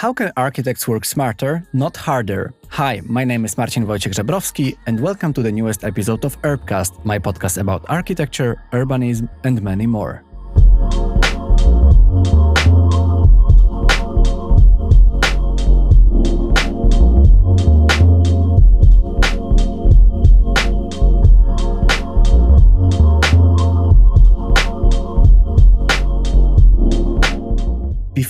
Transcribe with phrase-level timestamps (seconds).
[0.00, 2.54] How can architects work smarter, not harder?
[2.70, 7.04] Hi, my name is Marcin Wojciech Żebrowski, and welcome to the newest episode of Urbcast,
[7.04, 10.24] my podcast about architecture, urbanism, and many more.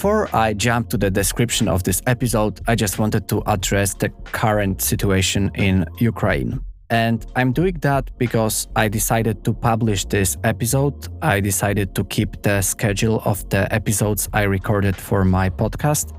[0.01, 4.09] Before I jump to the description of this episode, I just wanted to address the
[4.09, 6.65] current situation in Ukraine.
[6.89, 11.09] And I'm doing that because I decided to publish this episode.
[11.21, 16.15] I decided to keep the schedule of the episodes I recorded for my podcast.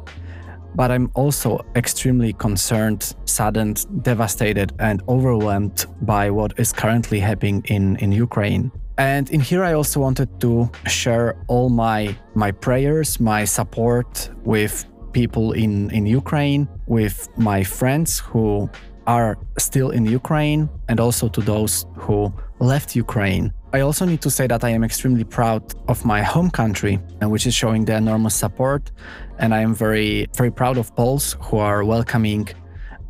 [0.76, 7.96] But I'm also extremely concerned, saddened, devastated, and overwhelmed by what is currently happening in,
[7.96, 8.72] in Ukraine.
[8.98, 14.86] And in here, I also wanted to share all my my prayers, my support with
[15.14, 18.70] people in in Ukraine, with my friends who
[19.08, 23.54] are still in Ukraine, and also to those who left Ukraine.
[23.74, 27.30] I also need to say that I am extremely proud of my home country, uh,
[27.30, 28.92] which is showing the enormous support,
[29.40, 32.50] and I am very very proud of Poles who are welcoming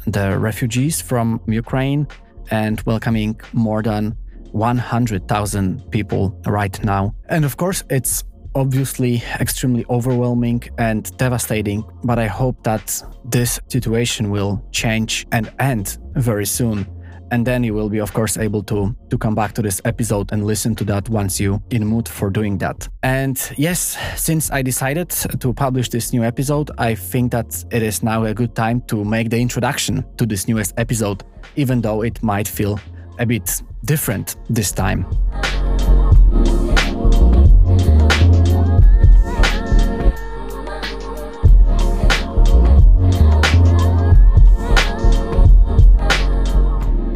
[0.06, 2.08] the refugees from Ukraine
[2.50, 4.16] and welcoming more than
[4.52, 7.16] 100,000 people right now.
[7.30, 8.24] And of course, it's
[8.56, 15.98] obviously extremely overwhelming and devastating, but I hope that this situation will change and end
[16.16, 16.86] very soon.
[17.32, 20.34] And then you will be, of course, able to, to come back to this episode
[20.34, 22.90] and listen to that once you in mood for doing that.
[23.04, 28.04] And yes, since I decided to publish this new episode, I think that it is
[28.04, 31.24] now a good time to make the introduction to this newest episode,
[31.56, 32.82] even though it might feel
[33.20, 35.06] a bit different this time.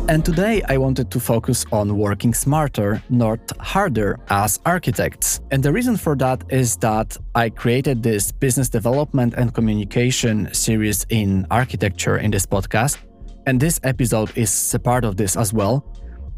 [0.07, 5.41] And today I wanted to focus on working smarter, not harder as architects.
[5.51, 11.05] And the reason for that is that I created this business development and communication series
[11.09, 12.97] in architecture in this podcast.
[13.47, 15.85] And this episode is a part of this as well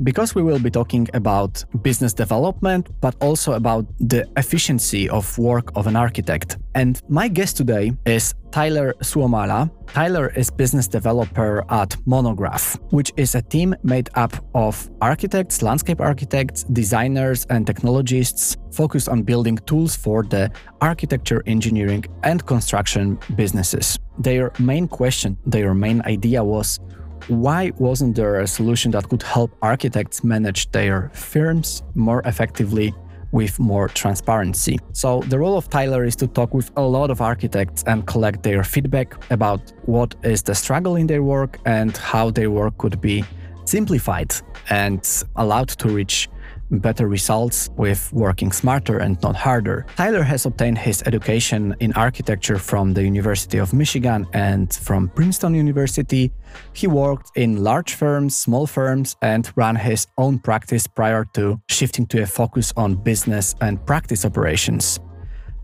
[0.03, 5.71] because we will be talking about business development, but also about the efficiency of work
[5.75, 6.57] of an architect.
[6.75, 9.71] And my guest today is Tyler Suomala.
[9.87, 15.99] Tyler is business developer at Monograph, which is a team made up of architects, landscape
[15.99, 20.51] architects, designers, and technologists focused on building tools for the
[20.81, 23.97] architecture, engineering, and construction businesses.
[24.19, 26.79] Their main question, their main idea was
[27.27, 32.93] why wasn't there a solution that could help architects manage their firms more effectively
[33.31, 34.79] with more transparency?
[34.93, 38.43] So, the role of Tyler is to talk with a lot of architects and collect
[38.43, 43.01] their feedback about what is the struggle in their work and how their work could
[43.01, 43.23] be
[43.65, 44.33] simplified
[44.69, 46.29] and allowed to reach
[46.71, 49.85] better results with working smarter and not harder.
[49.95, 55.53] Tyler has obtained his education in architecture from the University of Michigan and from Princeton
[55.53, 56.31] University.
[56.73, 62.05] He worked in large firms, small firms, and ran his own practice prior to shifting
[62.07, 64.99] to a focus on business and practice operations.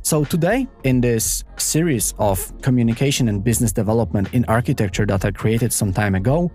[0.06, 5.72] So, today, in this series of communication and business development in architecture that I created
[5.72, 6.52] some time ago,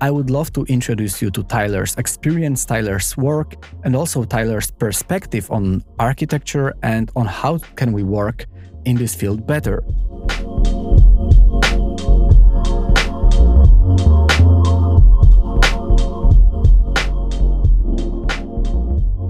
[0.00, 5.50] I would love to introduce you to Tyler's experience, Tyler's work, and also Tyler's perspective
[5.50, 8.46] on architecture and on how can we work
[8.84, 9.82] in this field better.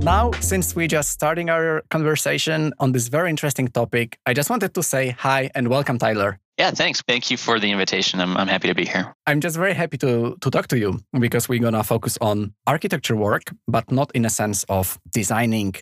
[0.03, 4.75] Now, since we're just starting our conversation on this very interesting topic, I just wanted
[4.75, 6.42] to say hi and welcome, Tyler.
[6.59, 7.03] Yeah, thanks.
[7.09, 8.21] Thank you for the invitation.
[8.21, 9.15] I'm, I'm happy to be here.
[9.27, 12.55] I'm just very happy to, to talk to you because we're going to focus on
[12.67, 15.75] architecture work, but not in a sense of designing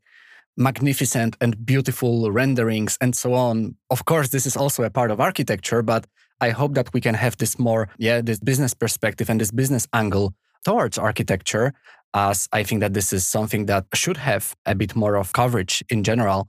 [0.56, 3.74] magnificent and beautiful renderings and so on.
[3.90, 6.06] Of course, this is also a part of architecture, but
[6.40, 9.88] I hope that we can have this more, yeah, this business perspective and this business
[9.92, 10.34] angle
[10.64, 11.72] towards architecture,
[12.14, 15.82] as I think that this is something that should have a bit more of coverage
[15.90, 16.48] in general.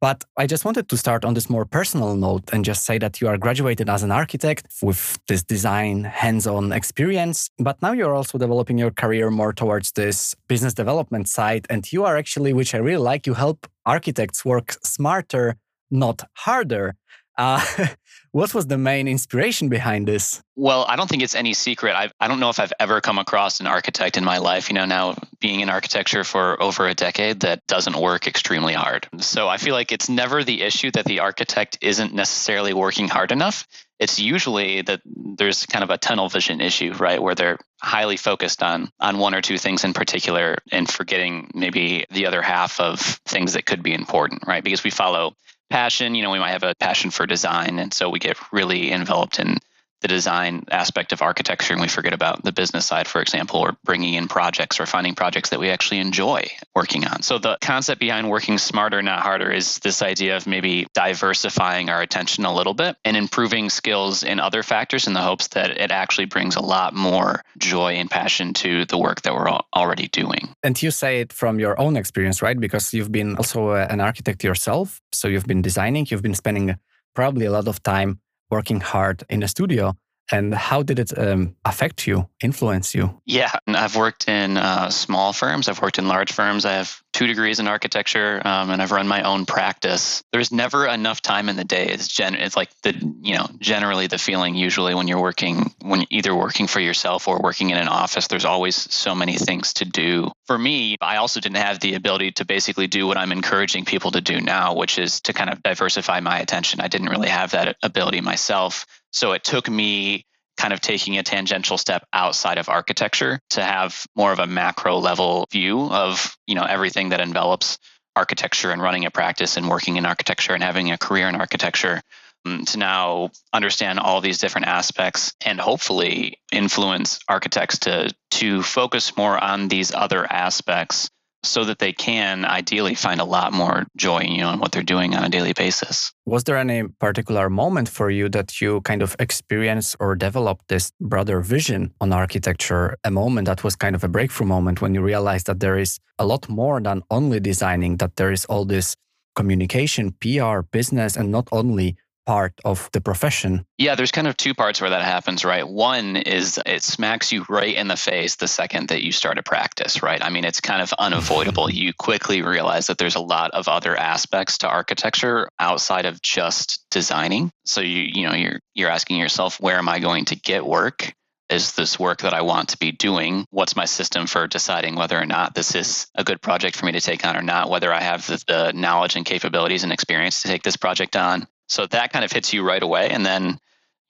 [0.00, 3.20] But I just wanted to start on this more personal note and just say that
[3.20, 7.48] you are graduated as an architect with this design hands on experience.
[7.58, 11.66] But now you're also developing your career more towards this business development side.
[11.70, 15.56] And you are actually, which I really like, you help architects work smarter,
[15.90, 16.96] not harder.
[17.36, 17.64] Uh,
[18.32, 20.42] what was the main inspiration behind this?
[20.56, 21.94] Well, I don't think it's any secret.
[21.94, 24.74] I've, I don't know if I've ever come across an architect in my life, you
[24.74, 29.08] know, now being in architecture for over a decade that doesn't work extremely hard.
[29.18, 33.32] So I feel like it's never the issue that the architect isn't necessarily working hard
[33.32, 33.66] enough.
[33.98, 38.62] It's usually that there's kind of a tunnel vision issue, right, where they're highly focused
[38.62, 43.00] on on one or two things in particular and forgetting maybe the other half of
[43.00, 44.62] things that could be important, right?
[44.62, 45.34] Because we follow
[45.70, 46.14] passion.
[46.14, 49.38] You know, we might have a passion for design, and so we get really enveloped
[49.38, 49.58] in
[50.06, 53.76] the design aspect of architecture and we forget about the business side, for example, or
[53.84, 56.44] bringing in projects or finding projects that we actually enjoy
[56.76, 57.22] working on.
[57.22, 62.00] So, the concept behind working smarter, not harder, is this idea of maybe diversifying our
[62.02, 65.90] attention a little bit and improving skills in other factors in the hopes that it
[65.90, 70.54] actually brings a lot more joy and passion to the work that we're already doing.
[70.62, 72.58] And you say it from your own experience, right?
[72.60, 75.00] Because you've been also uh, an architect yourself.
[75.12, 76.76] So, you've been designing, you've been spending
[77.16, 78.20] probably a lot of time
[78.50, 79.96] working hard in a studio
[80.32, 83.20] and how did it um, affect you influence you?
[83.26, 87.26] Yeah i've worked in uh, small firms i've worked in large firms i have two
[87.26, 90.22] degrees in architecture um, and i've run my own practice.
[90.32, 92.92] There's never enough time in the day it's gen it's like the
[93.22, 97.28] you know generally the feeling usually when you're working when you're either working for yourself
[97.28, 100.30] or working in an office there's always so many things to do.
[100.46, 104.10] For me i also didn't have the ability to basically do what i'm encouraging people
[104.12, 106.80] to do now which is to kind of diversify my attention.
[106.80, 108.86] I didn't really have that ability myself
[109.16, 110.26] so it took me
[110.58, 114.98] kind of taking a tangential step outside of architecture to have more of a macro
[114.98, 117.78] level view of, you know, everything that envelops
[118.14, 122.02] architecture and running a practice and working in architecture and having a career in architecture
[122.44, 129.16] um, to now understand all these different aspects and hopefully influence architects to to focus
[129.16, 131.10] more on these other aspects
[131.48, 134.82] so that they can ideally find a lot more joy you know in what they're
[134.82, 136.12] doing on a daily basis.
[136.26, 140.92] Was there any particular moment for you that you kind of experienced or developed this
[141.00, 142.96] broader vision on architecture?
[143.04, 145.98] A moment that was kind of a breakthrough moment when you realized that there is
[146.18, 148.96] a lot more than only designing that there is all this
[149.34, 153.64] communication pr business and not only part of the profession?
[153.78, 155.66] Yeah, there's kind of two parts where that happens, right?
[155.66, 159.42] One is it smacks you right in the face the second that you start a
[159.42, 160.22] practice, right?
[160.22, 161.70] I mean, it's kind of unavoidable.
[161.70, 166.84] you quickly realize that there's a lot of other aspects to architecture outside of just
[166.90, 167.50] designing.
[167.64, 171.14] So you you know, you're you're asking yourself, where am I going to get work?
[171.48, 173.46] is this work that I want to be doing?
[173.50, 176.92] What's my system for deciding whether or not this is a good project for me
[176.92, 177.70] to take on or not?
[177.70, 181.46] Whether I have the, the, knowledge and capabilities and experience to take this project on?
[181.68, 183.10] So that kind of hits you right away.
[183.10, 183.58] And then,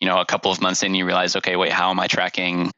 [0.00, 2.70] you know, a couple of months in, you realize, okay, wait, how am I tracking?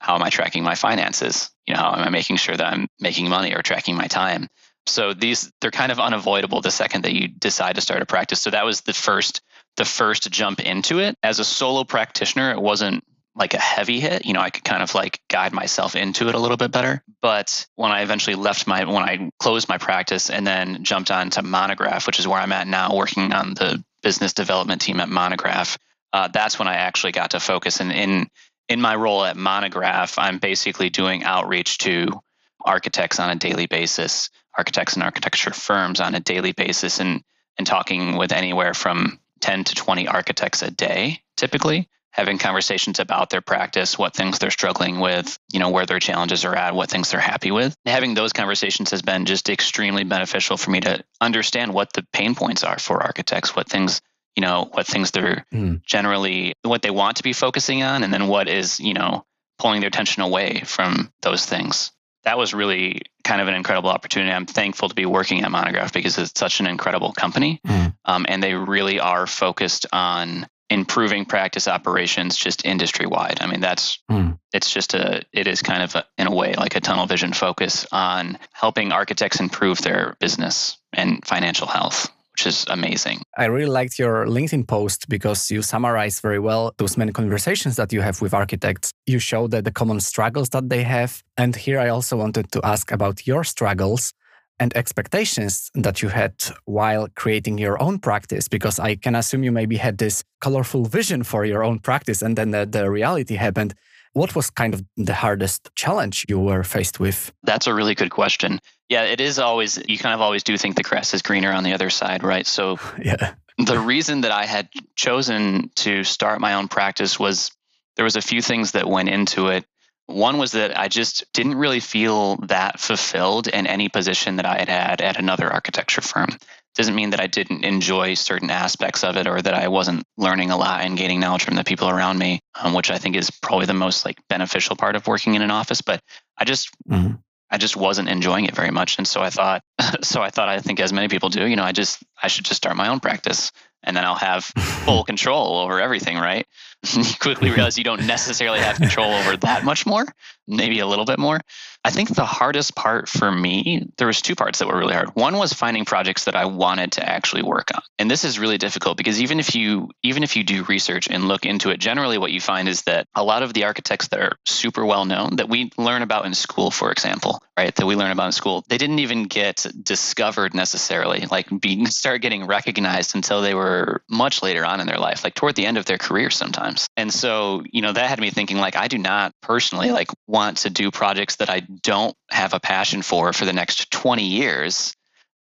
[0.00, 1.50] How am I tracking my finances?
[1.66, 4.48] You know, how am I making sure that I'm making money or tracking my time?
[4.86, 8.40] So these they're kind of unavoidable the second that you decide to start a practice.
[8.40, 9.40] So that was the first
[9.76, 11.16] the first jump into it.
[11.22, 13.02] As a solo practitioner, it wasn't
[13.34, 14.24] like a heavy hit.
[14.24, 17.02] You know, I could kind of like guide myself into it a little bit better.
[17.20, 21.30] But when I eventually left my, when I closed my practice and then jumped on
[21.30, 25.08] to Monograph, which is where I'm at now, working on the business development team at
[25.08, 25.76] Monograph,
[26.12, 27.80] uh, that's when I actually got to focus.
[27.80, 28.28] And in
[28.68, 32.20] in my role at Monograph, I'm basically doing outreach to
[32.64, 37.22] architects on a daily basis, architects and architecture firms on a daily basis, and
[37.58, 43.28] and talking with anywhere from 10 to 20 architects a day, typically having conversations about
[43.28, 46.88] their practice, what things they're struggling with, you know, where their challenges are at, what
[46.88, 47.76] things they're happy with.
[47.86, 52.36] Having those conversations has been just extremely beneficial for me to understand what the pain
[52.36, 54.00] points are for architects, what things,
[54.36, 55.82] you know, what things they're mm.
[55.82, 59.24] generally what they want to be focusing on and then what is, you know,
[59.58, 61.90] pulling their attention away from those things.
[62.22, 64.30] That was really kind of an incredible opportunity.
[64.32, 67.60] I'm thankful to be working at Monograph because it's such an incredible company.
[67.66, 67.96] Mm.
[68.04, 73.38] Um, and they really are focused on improving practice operations just industry wide.
[73.40, 74.38] I mean, that's mm.
[74.52, 77.32] it's just a it is kind of a, in a way like a tunnel vision
[77.32, 82.10] focus on helping architects improve their business and financial health.
[82.32, 83.22] Which is amazing.
[83.38, 87.92] I really liked your LinkedIn post because you summarize very well those many conversations that
[87.92, 88.90] you have with architects.
[89.06, 91.22] You show that the common struggles that they have.
[91.36, 94.12] And here I also wanted to ask about your struggles
[94.60, 96.34] and expectations that you had
[96.64, 101.22] while creating your own practice because i can assume you maybe had this colorful vision
[101.24, 103.74] for your own practice and then the, the, reality happened.
[104.12, 107.32] What was kind of the hardest challenge you were faced with?
[107.42, 108.60] That's a really good question.
[108.88, 111.64] Yeah it is always you kind of always do think the grass is greener on
[111.64, 112.46] the other side right?
[112.46, 113.34] So yeah.
[113.58, 117.50] the reason that i had chosen to start my own practice was
[117.96, 119.64] there was a few things that went into it
[120.06, 124.58] one was that I just didn't really feel that fulfilled in any position that I
[124.58, 126.28] had had at another architecture firm.
[126.74, 130.50] doesn't mean that I didn't enjoy certain aspects of it or that I wasn't learning
[130.50, 133.30] a lot and gaining knowledge from the people around me, um, which I think is
[133.30, 135.80] probably the most like beneficial part of working in an office.
[135.80, 136.00] But
[136.36, 137.14] I just mm-hmm.
[137.50, 139.62] I just wasn't enjoying it very much, and so I thought
[140.02, 142.44] so I thought I think as many people do, you know, I just I should
[142.44, 143.52] just start my own practice
[143.84, 144.44] and then I'll have
[144.84, 146.46] full control over everything, right?
[146.92, 150.04] you quickly realize you don't necessarily have control over that much more,
[150.46, 151.40] maybe a little bit more.
[151.84, 155.14] I think the hardest part for me, there was two parts that were really hard.
[155.14, 157.82] One was finding projects that I wanted to actually work on.
[157.98, 161.28] And this is really difficult because even if you even if you do research and
[161.28, 164.20] look into it, generally what you find is that a lot of the architects that
[164.20, 167.96] are super well known that we learn about in school, for example, right, that we
[167.96, 173.14] learn about in school, they didn't even get discovered necessarily, like being start getting recognized
[173.14, 175.98] until they were much later on in their life, like toward the end of their
[175.98, 176.88] career sometimes.
[176.96, 180.58] And so, you know, that had me thinking like I do not personally like want
[180.58, 184.94] to do projects that I don't have a passion for for the next 20 years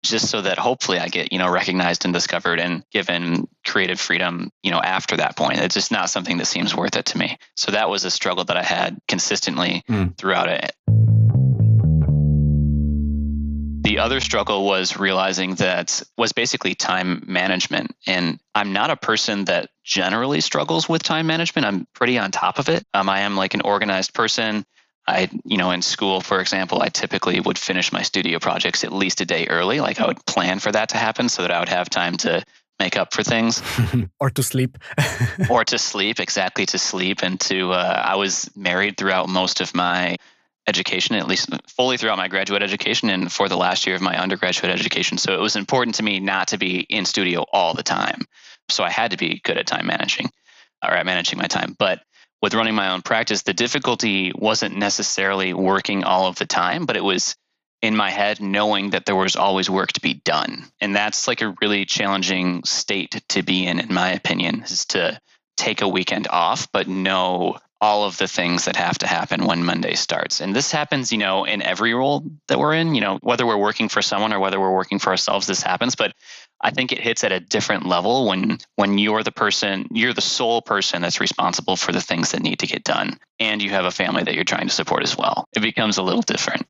[0.02, 4.50] just so that hopefully I get, you know, recognized and discovered and given creative freedom,
[4.62, 5.60] you know, after that point.
[5.60, 7.38] It's just not something that seems worth it to me.
[7.54, 10.16] So that was a struggle that I had consistently mm.
[10.16, 10.72] throughout it.
[13.84, 17.94] The other struggle was realizing that was basically time management.
[18.06, 21.66] And I'm not a person that generally struggles with time management.
[21.66, 22.84] I'm pretty on top of it.
[22.94, 24.64] Um, I am like an organized person.
[25.06, 28.92] I, you know, in school, for example, I typically would finish my studio projects at
[28.92, 29.80] least a day early.
[29.80, 32.44] Like I would plan for that to happen so that I would have time to
[32.78, 33.62] make up for things.
[34.20, 34.78] Or to sleep.
[35.50, 39.74] Or to sleep exactly to sleep and to uh, i was married throughout most of
[39.74, 40.16] my
[40.66, 44.16] education at least fully throughout my graduate education and for the last year of my
[44.16, 45.18] undergraduate education.
[45.18, 48.20] So it was important to me not to be in studio all the time.
[48.68, 50.30] So i had to be good at time managing
[50.82, 51.74] or at managing my time.
[51.78, 52.02] But
[52.42, 56.96] with running my own practice, the difficulty wasn't necessarily working all of the time, but
[56.96, 57.36] it was
[57.80, 60.64] in my head knowing that there was always work to be done.
[60.80, 65.20] And that's like a really challenging state to be in, in my opinion, is to
[65.56, 69.64] take a weekend off, but know all of the things that have to happen when
[69.64, 70.40] Monday starts.
[70.40, 73.56] And this happens, you know, in every role that we're in, you know, whether we're
[73.56, 75.96] working for someone or whether we're working for ourselves, this happens.
[75.96, 76.12] But
[76.60, 80.20] I think it hits at a different level when when you're the person, you're the
[80.20, 83.84] sole person that's responsible for the things that need to get done and you have
[83.84, 85.44] a family that you're trying to support as well.
[85.56, 86.64] It becomes a little different.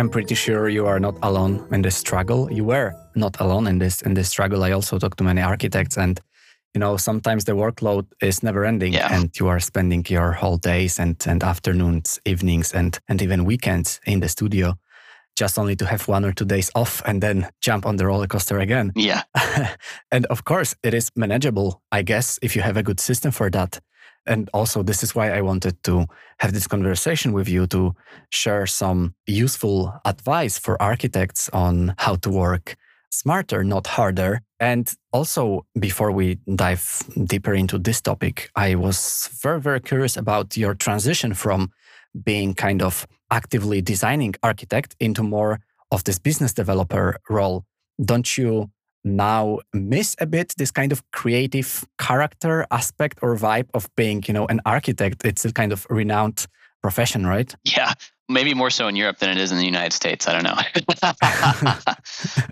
[0.00, 2.50] I'm pretty sure you are not alone in this struggle.
[2.50, 4.64] You were not alone in this in this struggle.
[4.64, 6.18] I also talked to many architects and
[6.72, 9.14] you know sometimes the workload is never ending yeah.
[9.14, 14.00] and you are spending your whole days and, and afternoons evenings and, and even weekends
[14.06, 14.74] in the studio
[15.36, 18.26] just only to have one or two days off and then jump on the roller
[18.26, 19.22] coaster again yeah
[20.12, 23.50] and of course it is manageable i guess if you have a good system for
[23.50, 23.80] that
[24.26, 26.06] and also this is why i wanted to
[26.38, 27.94] have this conversation with you to
[28.30, 32.76] share some useful advice for architects on how to work
[33.10, 34.40] smarter, not harder.
[34.58, 40.56] And also, before we dive deeper into this topic, I was very, very curious about
[40.56, 41.70] your transition from
[42.24, 45.60] being kind of actively designing architect into more
[45.90, 47.64] of this business developer role.
[48.04, 48.70] Don't you
[49.04, 54.34] now miss a bit this kind of creative character aspect or vibe of being, you
[54.34, 55.24] know, an architect?
[55.24, 56.46] It's a kind of renowned
[56.82, 57.54] profession, right?
[57.64, 57.92] Yeah,
[58.28, 60.26] maybe more so in Europe than it is in the United States.
[60.28, 60.56] I don't know.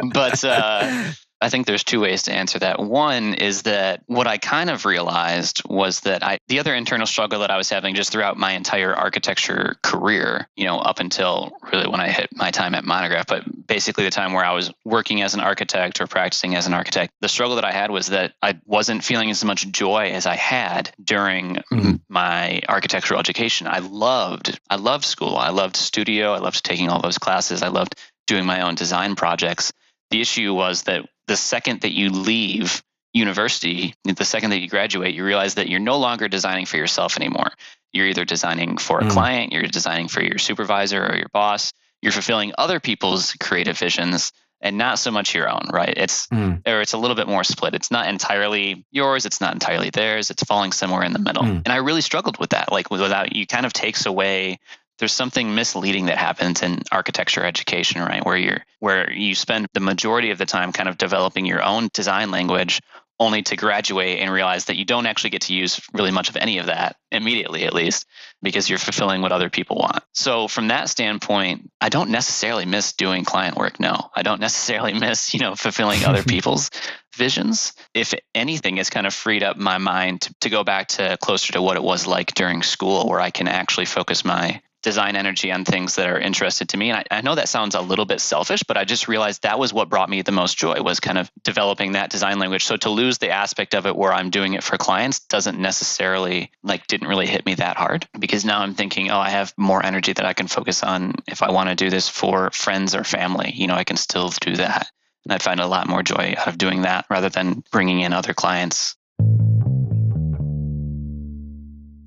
[0.13, 2.81] but uh, I think there's two ways to answer that.
[2.81, 7.41] One is that what I kind of realized was that I the other internal struggle
[7.41, 11.89] that I was having just throughout my entire architecture career, you know, up until really
[11.89, 15.23] when I hit my time at Monograph, but basically the time where I was working
[15.23, 18.33] as an architect or practicing as an architect, the struggle that I had was that
[18.43, 21.97] I wasn't feeling as much joy as I had during mm-hmm.
[22.09, 23.69] my architectural education.
[23.69, 25.37] I loved I loved school.
[25.37, 26.33] I loved studio.
[26.33, 27.63] I loved taking all those classes.
[27.63, 27.95] I loved
[28.27, 29.73] doing my own design projects.
[30.11, 32.83] The issue was that the second that you leave
[33.15, 37.17] university, the second that you graduate, you realize that you're no longer designing for yourself
[37.17, 37.51] anymore.
[37.93, 39.11] You're either designing for a mm.
[39.11, 44.33] client, you're designing for your supervisor or your boss, you're fulfilling other people's creative visions
[44.61, 45.95] and not so much your own, right?
[45.97, 46.67] It's mm.
[46.67, 47.75] or it's a little bit more split.
[47.75, 51.45] It's not entirely yours, it's not entirely theirs, it's falling somewhere in the middle.
[51.45, 51.63] Mm.
[51.65, 52.73] And I really struggled with that.
[52.73, 54.59] Like without you kind of takes away
[54.99, 58.25] there's something misleading that happens in architecture education right?
[58.25, 61.89] Where you're where you spend the majority of the time kind of developing your own
[61.93, 62.81] design language
[63.21, 66.37] only to graduate and realize that you don't actually get to use really much of
[66.37, 68.07] any of that immediately at least
[68.43, 70.05] because you're fulfilling what other people want.
[70.13, 74.11] So from that standpoint i don't necessarily miss doing client work no.
[74.15, 76.71] I don't necessarily miss you know fulfilling other people's
[77.19, 77.73] visions.
[77.93, 81.53] If anything, it's kind of freed up my mind to, to go back to closer
[81.55, 85.51] to what it was like during school, where I can actually focus my design energy
[85.51, 86.91] on things that are interested to me.
[86.91, 89.59] And I, I, know that sounds a little bit selfish, but I just realized that
[89.59, 92.65] was what brought me the most joy was kind of developing that design language.
[92.65, 96.53] So to lose the aspect of it where I'm doing it for clients doesn't necessarily
[96.63, 99.85] like didn't really hit me that hard because now I'm thinking, oh, I have more
[99.85, 103.03] energy that I can focus on if I want to do this for friends or
[103.03, 103.53] family.
[103.55, 104.89] You know, I can still do that.
[105.25, 108.13] And I find a lot more joy out of doing that rather than bringing in
[108.13, 108.97] other clients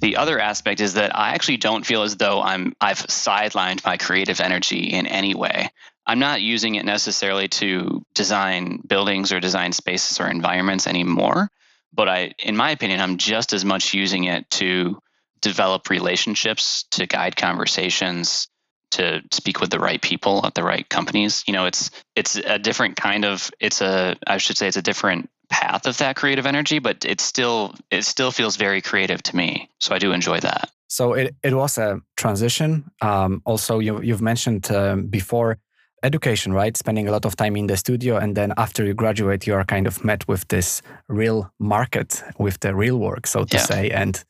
[0.01, 3.97] the other aspect is that I actually don't feel as though I'm I've sidelined my
[3.97, 5.69] creative energy in any way.
[6.05, 11.49] I'm not using it necessarily to design buildings or design spaces or environments anymore,
[11.93, 14.99] but I in my opinion I'm just as much using it to
[15.41, 18.47] develop relationships, to guide conversations,
[18.91, 21.43] to speak with the right people at the right companies.
[21.47, 24.81] You know, it's it's a different kind of it's a I should say it's a
[24.81, 29.35] different path of that creative energy, but it still it still feels very creative to
[29.35, 29.69] me.
[29.79, 30.71] So I do enjoy that.
[30.87, 32.91] So it, it was a transition.
[33.01, 35.57] Um, also, you, you've mentioned um, before
[36.03, 36.75] education, right?
[36.75, 39.63] Spending a lot of time in the studio, and then after you graduate, you are
[39.63, 43.63] kind of met with this real market, with the real work, so to yeah.
[43.63, 43.89] say.
[43.89, 44.21] And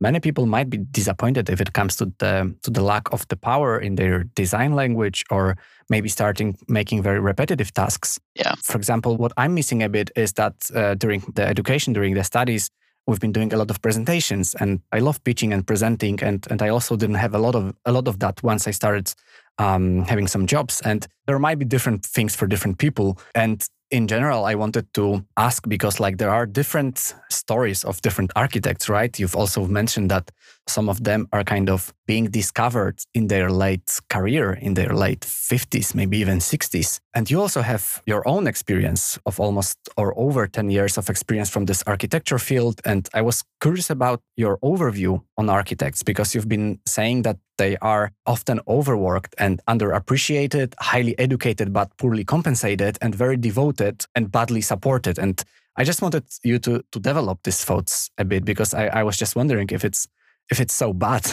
[0.00, 3.36] many people might be disappointed if it comes to the to the lack of the
[3.36, 5.56] power in their design language or
[5.88, 8.18] maybe starting making very repetitive tasks.
[8.34, 8.54] Yeah.
[8.62, 12.24] For example, what I'm missing a bit is that uh, during the education, during the
[12.24, 12.70] studies,
[13.06, 16.62] we've been doing a lot of presentations, and I love pitching and presenting, and and
[16.62, 19.12] I also didn't have a lot of a lot of that once I started
[19.58, 20.80] um, having some jobs.
[20.82, 25.24] And there might be different things for different people, and in general, I wanted to
[25.36, 29.18] ask because, like, there are different stories of different architects, right?
[29.18, 30.30] You've also mentioned that
[30.66, 35.20] some of them are kind of being discovered in their late career, in their late
[35.20, 37.00] 50s, maybe even 60s.
[37.14, 41.48] And you also have your own experience of almost or over 10 years of experience
[41.48, 42.80] from this architecture field.
[42.84, 47.76] And I was curious about your overview on architects because you've been saying that they
[47.78, 54.62] are often overworked and underappreciated, highly educated, but poorly compensated, and very devoted and badly
[54.62, 55.18] supported.
[55.18, 55.42] And
[55.76, 59.16] I just wanted you to to develop these thoughts a bit because I, I was
[59.16, 60.08] just wondering if it's
[60.50, 61.30] if it's so bad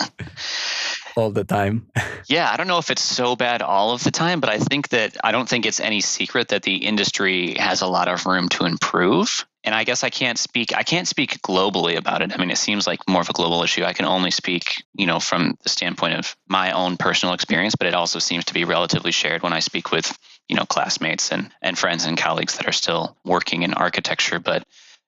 [1.16, 1.86] all the time.
[2.28, 4.88] yeah, I don't know if it's so bad all of the time, but I think
[4.88, 8.48] that I don't think it's any secret that the industry has a lot of room
[8.50, 9.46] to improve.
[9.64, 12.32] And I guess I can't speak I can't speak globally about it.
[12.32, 13.84] I mean, it seems like more of a global issue.
[13.84, 17.86] I can only speak, you know, from the standpoint of my own personal experience, but
[17.86, 20.16] it also seems to be relatively shared when I speak with,
[20.48, 24.64] you know, classmates and and friends and colleagues that are still working in architecture, but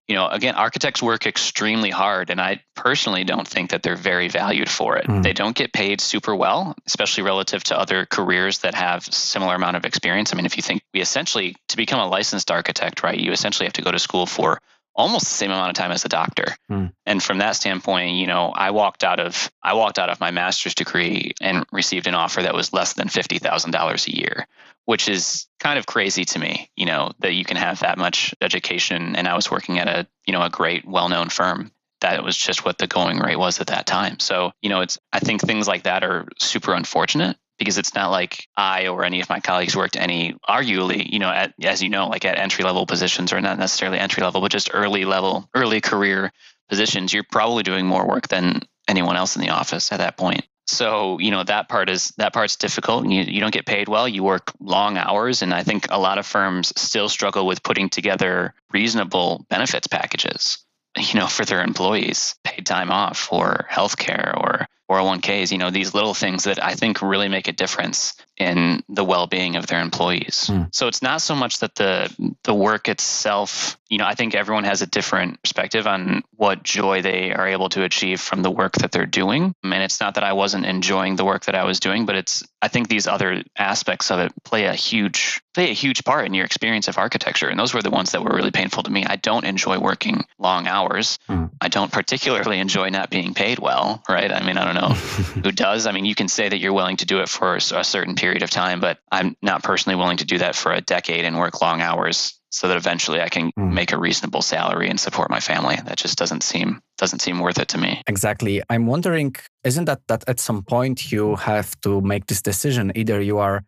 [0.08, 4.28] you know, again, architects work extremely hard, and I personally don't think that they're very
[4.28, 5.06] valued for it.
[5.06, 5.22] Mm.
[5.22, 9.76] They don't get paid super well, especially relative to other careers that have similar amount
[9.76, 10.32] of experience.
[10.32, 13.66] I mean, if you think we essentially to become a licensed architect, right, you essentially
[13.66, 14.60] have to go to school for
[14.96, 16.56] almost the same amount of time as a doctor.
[16.70, 16.92] Mm.
[17.04, 20.30] And from that standpoint, you know, I walked out of I walked out of my
[20.30, 24.46] master's degree and received an offer that was less than fifty thousand dollars a year,
[24.86, 28.34] which is kind of crazy to me, you know, that you can have that much
[28.40, 29.14] education.
[29.16, 32.36] And I was working at a, you know, a great, well known firm that was
[32.36, 34.20] just what the going rate was at that time.
[34.20, 38.10] So, you know, it's, I think things like that are super unfortunate because it's not
[38.10, 41.88] like I or any of my colleagues worked any, arguably, you know, at, as you
[41.88, 45.48] know, like at entry level positions or not necessarily entry level, but just early level,
[45.54, 46.32] early career
[46.68, 47.12] positions.
[47.12, 51.18] You're probably doing more work than anyone else in the office at that point so
[51.18, 54.08] you know that part is that part's difficult and you, you don't get paid well
[54.08, 57.88] you work long hours and i think a lot of firms still struggle with putting
[57.88, 60.58] together reasonable benefits packages
[60.98, 65.94] you know for their employees paid time off or healthcare or 401ks you know these
[65.94, 70.48] little things that i think really make a difference in the well-being of their employees.
[70.50, 70.74] Mm.
[70.74, 74.64] so it's not so much that the the work itself you know i think everyone
[74.64, 78.74] has a different perspective on what joy they are able to achieve from the work
[78.74, 79.54] that they're doing.
[79.62, 82.42] And it's not that i wasn't enjoying the work that i was doing but it's
[82.62, 86.34] i think these other aspects of it play a huge play a huge part in
[86.34, 87.48] your experience of architecture.
[87.48, 89.06] And those were the ones that were really painful to me.
[89.06, 91.18] I don't enjoy working long hours.
[91.28, 91.50] Mm.
[91.60, 94.30] i don't particularly enjoy not being paid well right?
[94.30, 94.88] I mean i don't know
[95.44, 97.84] who does i mean you can say that you're willing to do it for a
[97.84, 101.24] certain period of time, but I'm not personally willing to do that for a decade
[101.24, 102.18] and work long hours
[102.50, 103.72] so that eventually I can mm.
[103.72, 105.76] make a reasonable salary and support my family.
[105.84, 108.02] That just doesn't seem doesn't seem worth it to me.
[108.06, 108.62] Exactly.
[108.70, 109.34] I'm wondering,
[109.64, 112.92] isn't that that at some point you have to make this decision?
[112.94, 113.64] Either you are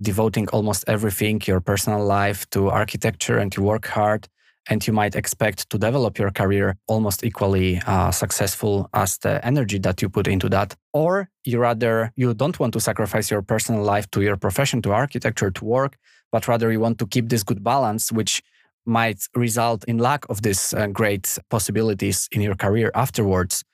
[0.00, 4.28] devoting almost everything, your personal life to architecture and you work hard,
[4.68, 9.78] and you might expect to develop your career almost equally uh, successful as the energy
[9.78, 13.82] that you put into that or you rather you don't want to sacrifice your personal
[13.82, 15.96] life to your profession to architecture to work
[16.30, 18.42] but rather you want to keep this good balance which
[18.84, 23.64] might result in lack of these uh, great possibilities in your career afterwards.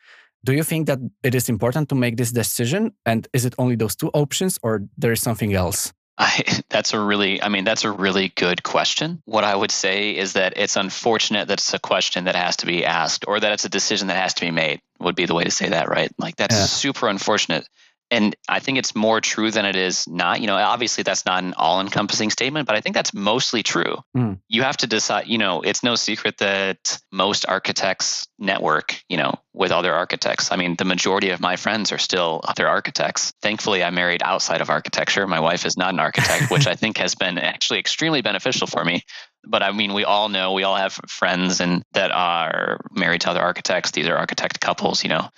[0.45, 2.93] Do you think that it is important to make this decision?
[3.07, 5.93] And is it only those two options or there is something else?
[6.19, 9.23] I, that's a really, I mean, that's a really good question.
[9.25, 12.67] What I would say is that it's unfortunate that it's a question that has to
[12.67, 15.35] be asked or that it's a decision that has to be made, would be the
[15.35, 16.11] way to say that, right?
[16.19, 16.65] Like, that's yeah.
[16.65, 17.69] super unfortunate
[18.11, 20.41] and I think it's more true than it is not.
[20.41, 23.97] You know, obviously that's not an all-encompassing statement, but I think that's mostly true.
[24.17, 24.41] Mm.
[24.49, 25.27] You have to decide.
[25.27, 29.03] You know, it's no secret that most architects network.
[29.09, 30.53] You know, with other architects.
[30.53, 33.33] I mean, the majority of my friends are still other architects.
[33.43, 35.27] Thankfully, I married outside of architecture.
[35.27, 38.85] My wife is not an architect, which I think has been actually extremely beneficial for
[38.85, 39.03] me.
[39.45, 43.31] But I mean, we all know we all have friends and that are married to
[43.31, 43.91] other architects.
[43.91, 45.03] These are architect couples.
[45.03, 45.29] You know,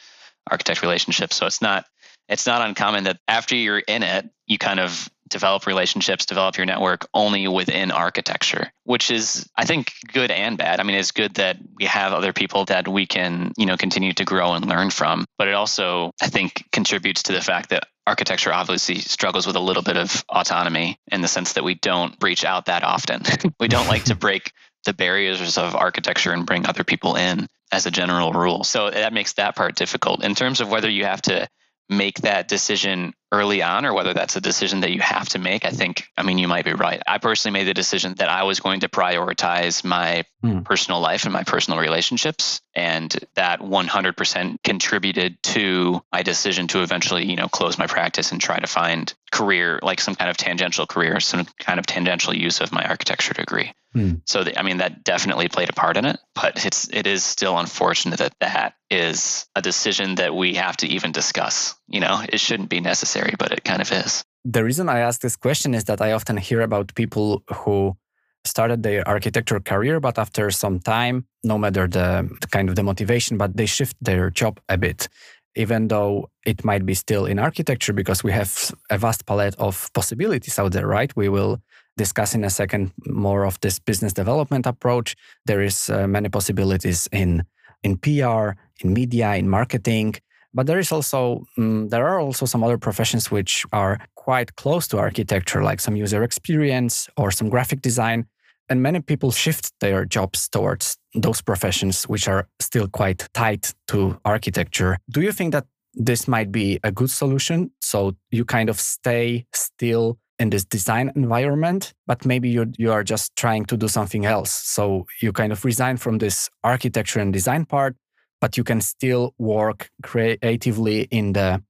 [0.51, 1.37] architect relationships.
[1.37, 1.85] So it's not
[2.31, 6.67] it's not uncommon that after you're in it, you kind of develop relationships, develop your
[6.67, 10.81] network only within architecture, which is, I think, good and bad.
[10.81, 14.13] I mean, it's good that we have other people that we can, you know, continue
[14.15, 15.25] to grow and learn from.
[15.39, 19.61] But it also, I think, contributes to the fact that architecture obviously struggles with a
[19.61, 23.23] little bit of autonomy in the sense that we don't reach out that often.
[23.61, 24.53] we don't like to break
[24.85, 28.65] the barriers of architecture and bring other people in as a general rule.
[28.65, 30.25] So that makes that part difficult.
[30.25, 31.47] In terms of whether you have to
[31.91, 35.65] make that decision early on or whether that's a decision that you have to make
[35.65, 38.43] i think i mean you might be right i personally made the decision that i
[38.43, 40.65] was going to prioritize my mm.
[40.65, 47.25] personal life and my personal relationships and that 100% contributed to my decision to eventually
[47.25, 50.87] you know close my practice and try to find career like some kind of tangential
[50.87, 54.15] career some kind of tangential use of my architecture degree Hmm.
[54.25, 57.25] So the, I mean that definitely played a part in it, but it's it is
[57.25, 61.75] still unfortunate that that is a decision that we have to even discuss.
[61.89, 64.25] You know, it shouldn't be necessary, but it kind of is.
[64.45, 67.97] The reason I ask this question is that I often hear about people who
[68.45, 72.83] started their architecture career, but after some time, no matter the, the kind of the
[72.83, 75.09] motivation, but they shift their job a bit
[75.57, 79.91] even though it might be still in architecture because we have a vast palette of
[79.95, 81.61] possibilities out there right we will
[81.97, 85.17] discuss in a second more of this business development approach.
[85.47, 87.45] There is uh, many possibilities in
[87.83, 88.45] in PR,
[88.83, 90.15] in media, in marketing,
[90.53, 94.89] but there is also um, there are also some other professions which are quite close
[94.89, 98.27] to architecture, like some user experience or some graphic design.
[98.69, 104.19] And many people shift their jobs towards those professions which are still quite tied to
[104.25, 104.99] architecture.
[105.11, 107.73] Do you think that this might be a good solution?
[107.81, 113.05] So you kind of stay still in this design environment, but maybe you you are
[113.05, 114.51] just trying to do something else.
[114.51, 117.97] So you kind of resign from this architecture and design part,
[118.41, 121.63] but you can still work creatively in the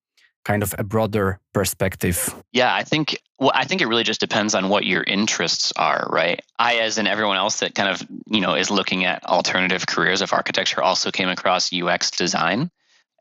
[0.45, 2.35] kind of a broader perspective.
[2.53, 6.07] Yeah, I think well, I think it really just depends on what your interests are,
[6.11, 6.43] right?
[6.59, 10.23] I, as in everyone else that kind of you know is looking at alternative careers
[10.23, 12.71] of architecture, also came across UX design.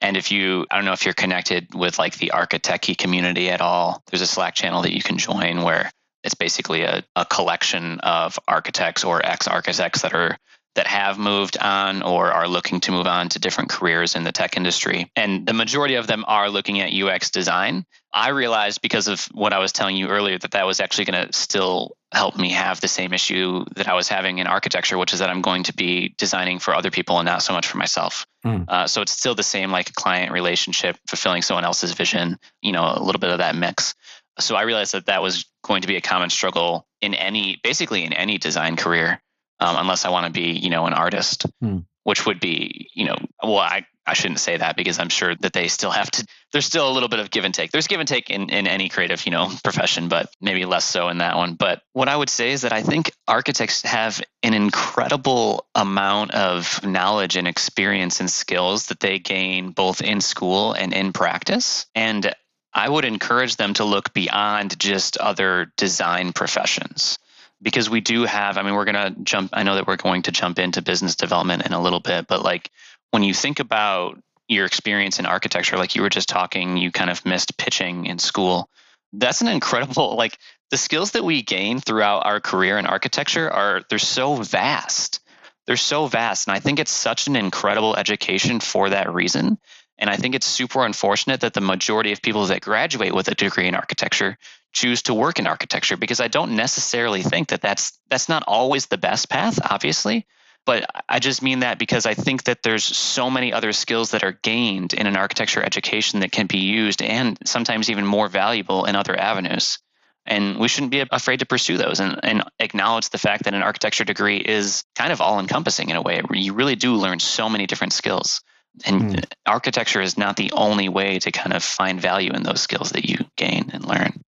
[0.02, 3.60] And if you, I don't know if you're connected with like the Architechy community at
[3.60, 5.92] all, there's a Slack channel that you can join where
[6.24, 10.38] it's basically a, a collection of architects or ex architects that are
[10.76, 14.32] that have moved on or are looking to move on to different careers in the
[14.32, 15.12] tech industry.
[15.16, 17.86] And the majority of them are looking at UX design.
[18.14, 21.28] I realized because of what I was telling you earlier that that was actually going
[21.28, 25.14] to still help me have the same issue that I was having in architecture, which
[25.14, 27.78] is that I'm going to be designing for other people and not so much for
[27.78, 28.26] myself.
[28.46, 28.66] Mm.
[28.68, 32.94] Uh, so it's still the same like client relationship, fulfilling someone else's vision, you know,
[32.96, 33.94] a little bit of that mix.
[34.40, 38.06] So I realized that that was going to be a common struggle in any, basically
[38.06, 39.22] in any design career,
[39.60, 41.46] um, unless I want to be, you know, an artist.
[41.64, 45.36] Mm which would be, you know, well, I, I shouldn't say that because I'm sure
[45.36, 47.72] that they still have to, there's still a little bit of give and take.
[47.72, 51.10] There's give and take in, in any creative, you know, profession, but maybe less so
[51.10, 51.54] in that one.
[51.54, 56.84] But what I would say is that I think architects have an incredible amount of
[56.84, 61.86] knowledge and experience and skills that they gain both in school and in practice.
[61.94, 62.34] And
[62.74, 67.20] I would encourage them to look beyond just other design professions
[67.62, 70.22] because we do have i mean we're going to jump i know that we're going
[70.22, 72.70] to jump into business development in a little bit but like
[73.12, 74.20] when you think about
[74.50, 78.20] your experience in architecture like you were just talking you kind of missed pitching in
[78.20, 78.68] school.
[79.14, 80.38] That's an incredible like
[80.72, 85.22] the skills that we gain throughout our career in architecture are they're so vast.
[85.68, 89.60] They're so vast and i think it's such an incredible education for that reason
[90.00, 93.36] and I think it's super unfortunate that the majority of people that graduate with a
[93.36, 94.38] degree in architecture
[94.72, 98.86] choose to work in architecture because I don't necessarily think that that's that's not always
[98.86, 100.26] the best path, obviously.
[100.66, 104.24] But I just mean that because I think that there's so many other skills that
[104.24, 108.86] are gained in an architecture education that can be used and sometimes even more valuable
[108.86, 109.80] in other avenues.
[110.26, 113.64] And we shouldn't be afraid to pursue those and, and acknowledge the fact that an
[113.64, 116.22] architecture degree is kind of all encompassing in a way.
[116.32, 118.42] You really do learn so many different skills.
[118.86, 119.26] And mm.
[119.46, 123.06] architecture is not the only way to kind of find value in those skills that
[123.06, 124.22] you gain and learn.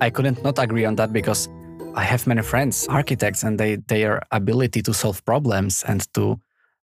[0.00, 1.48] I couldn't not agree on that because
[1.94, 6.38] I have many friends, architects, and they their ability to solve problems and to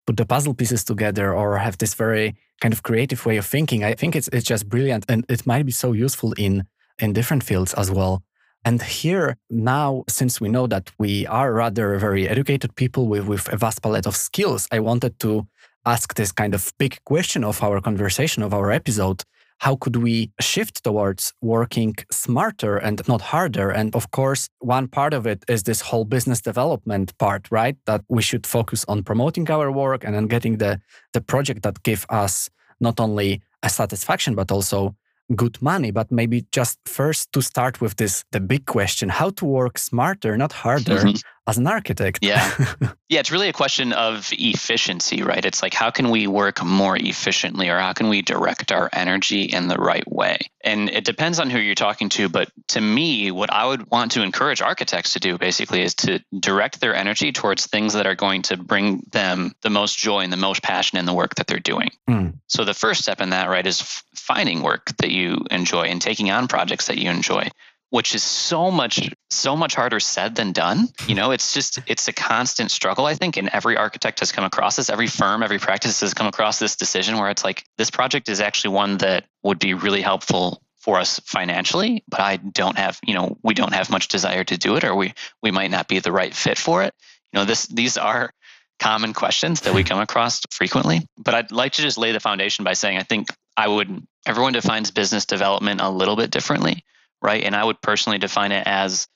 [0.09, 3.83] put the puzzle pieces together or have this very kind of creative way of thinking.
[3.83, 6.63] I think it's it's just brilliant and it might be so useful in
[6.97, 8.23] in different fields as well.
[8.65, 13.53] And here now, since we know that we are rather very educated people with, with
[13.53, 15.47] a vast palette of skills, I wanted to
[15.85, 19.23] ask this kind of big question of our conversation, of our episode
[19.59, 23.69] how could we shift towards working smarter and not harder?
[23.69, 27.75] And of course, one part of it is this whole business development part, right?
[27.85, 30.79] That we should focus on promoting our work and on getting the,
[31.13, 34.95] the project that give us not only a satisfaction, but also
[35.35, 35.91] good money.
[35.91, 40.37] But maybe just first to start with this, the big question, how to work smarter,
[40.37, 40.99] not harder.
[40.99, 41.17] Mm-hmm
[41.49, 42.19] as an architect.
[42.21, 42.53] Yeah.
[43.09, 45.43] yeah, it's really a question of efficiency, right?
[45.43, 49.43] It's like how can we work more efficiently or how can we direct our energy
[49.43, 50.37] in the right way?
[50.61, 54.11] And it depends on who you're talking to, but to me, what I would want
[54.11, 58.15] to encourage architects to do basically is to direct their energy towards things that are
[58.15, 61.47] going to bring them the most joy and the most passion in the work that
[61.47, 61.89] they're doing.
[62.09, 62.33] Mm.
[62.47, 63.81] So the first step in that, right, is
[64.13, 67.49] finding work that you enjoy and taking on projects that you enjoy
[67.89, 70.87] which is so much so much harder said than done.
[71.07, 74.43] You know it's just it's a constant struggle i think and every architect has come
[74.43, 77.89] across this every firm every practice has come across this decision where it's like this
[77.89, 82.77] project is actually one that would be really helpful for us financially but i don't
[82.77, 85.71] have you know we don't have much desire to do it or we we might
[85.71, 86.93] not be the right fit for it.
[87.33, 88.31] You know this these are
[88.79, 92.63] common questions that we come across frequently but i'd like to just lay the foundation
[92.63, 96.83] by saying i think i would everyone defines business development a little bit differently
[97.21, 97.43] right?
[97.43, 99.07] And I would personally define it as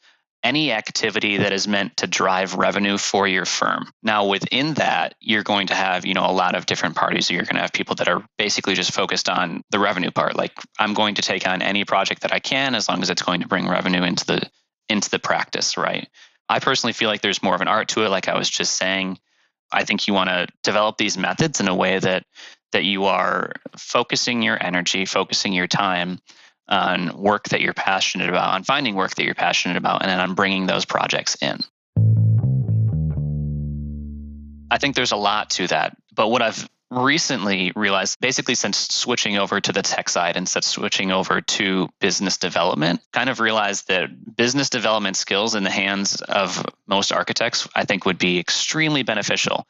[0.44, 3.90] any activity that is meant to drive revenue for your firm.
[4.04, 7.32] Now within that, you're going to have, you know, a lot of different parties.
[7.32, 10.36] You're going to have people that are basically just focused on the revenue part.
[10.36, 13.22] Like I'm going to take on any project that I can as long as it's
[13.22, 14.50] going to bring revenue into the
[14.90, 16.10] into the practice, right?
[16.50, 18.76] I personally feel like there's more of an art to it like I was just
[18.76, 19.18] saying.
[19.72, 22.26] I think you want to develop these methods in a way that
[22.74, 26.20] that you are focusing your energy, focusing your time
[26.68, 30.20] on work that you're passionate about, on finding work that you're passionate about, and then
[30.20, 31.60] on bringing those projects in.
[34.72, 35.96] I think there's a lot to that.
[36.16, 40.68] But what I've recently realized, basically since switching over to the tech side and since
[40.68, 46.22] switching over to business development, kind of realized that business development skills in the hands
[46.22, 49.66] of most architects, I think would be extremely beneficial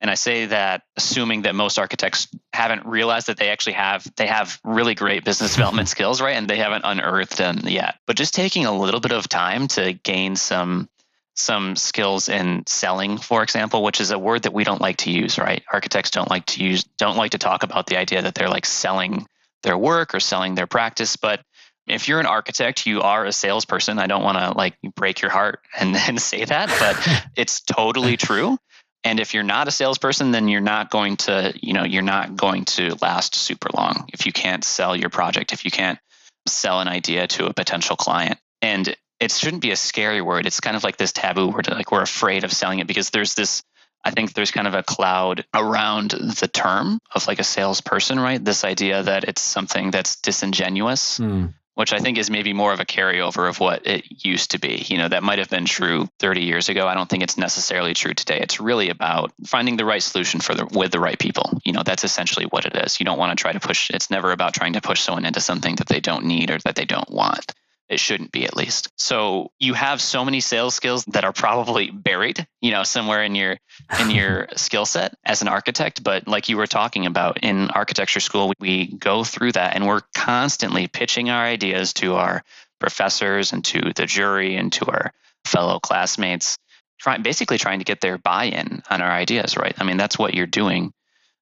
[0.00, 4.26] and I say that assuming that most architects haven't realized that they actually have they
[4.26, 6.36] have really great business development skills, right?
[6.36, 7.96] And they haven't unearthed them yet.
[8.06, 10.88] But just taking a little bit of time to gain some
[11.34, 15.10] some skills in selling, for example, which is a word that we don't like to
[15.10, 15.62] use, right?
[15.70, 18.66] Architects don't like to use don't like to talk about the idea that they're like
[18.66, 19.26] selling
[19.62, 21.40] their work or selling their practice, but
[21.86, 23.98] if you're an architect, you are a salesperson.
[23.98, 28.16] I don't want to like break your heart and, and say that, but it's totally
[28.16, 28.58] true.
[29.06, 32.34] And if you're not a salesperson, then you're not going to, you know, you're not
[32.34, 36.00] going to last super long if you can't sell your project, if you can't
[36.48, 38.36] sell an idea to a potential client.
[38.62, 40.44] And it shouldn't be a scary word.
[40.44, 43.34] It's kind of like this taboo word, like we're afraid of selling it because there's
[43.34, 43.62] this
[44.04, 48.44] I think there's kind of a cloud around the term of like a salesperson, right?
[48.44, 51.18] This idea that it's something that's disingenuous.
[51.18, 54.58] Mm which I think is maybe more of a carryover of what it used to
[54.58, 54.84] be.
[54.88, 56.88] You know, that might have been true 30 years ago.
[56.88, 58.40] I don't think it's necessarily true today.
[58.40, 61.60] It's really about finding the right solution for the with the right people.
[61.64, 62.98] You know, that's essentially what it is.
[62.98, 65.40] You don't want to try to push it's never about trying to push someone into
[65.40, 67.52] something that they don't need or that they don't want.
[67.88, 68.90] It shouldn't be at least.
[68.96, 73.34] So you have so many sales skills that are probably buried, you know, somewhere in
[73.36, 73.58] your
[74.00, 76.02] in your skill set as an architect.
[76.02, 80.02] But like you were talking about in architecture school, we go through that and we're
[80.16, 82.42] constantly pitching our ideas to our
[82.80, 85.12] professors and to the jury and to our
[85.44, 86.58] fellow classmates,
[86.98, 89.74] trying basically trying to get their buy-in on our ideas, right?
[89.78, 90.92] I mean, that's what you're doing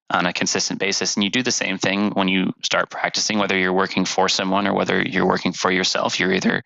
[0.09, 1.15] on a consistent basis.
[1.15, 4.67] And you do the same thing when you start practicing, whether you're working for someone
[4.67, 6.19] or whether you're working for yourself.
[6.19, 6.63] You're either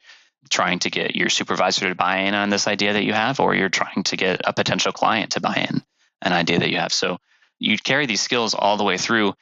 [0.49, 3.55] trying to get your supervisor to buy in on this idea that you have, or
[3.55, 5.81] you're trying to get a potential client to buy in
[6.21, 6.93] an idea that you have.
[6.93, 7.17] So
[7.59, 9.33] you carry these skills all the way through.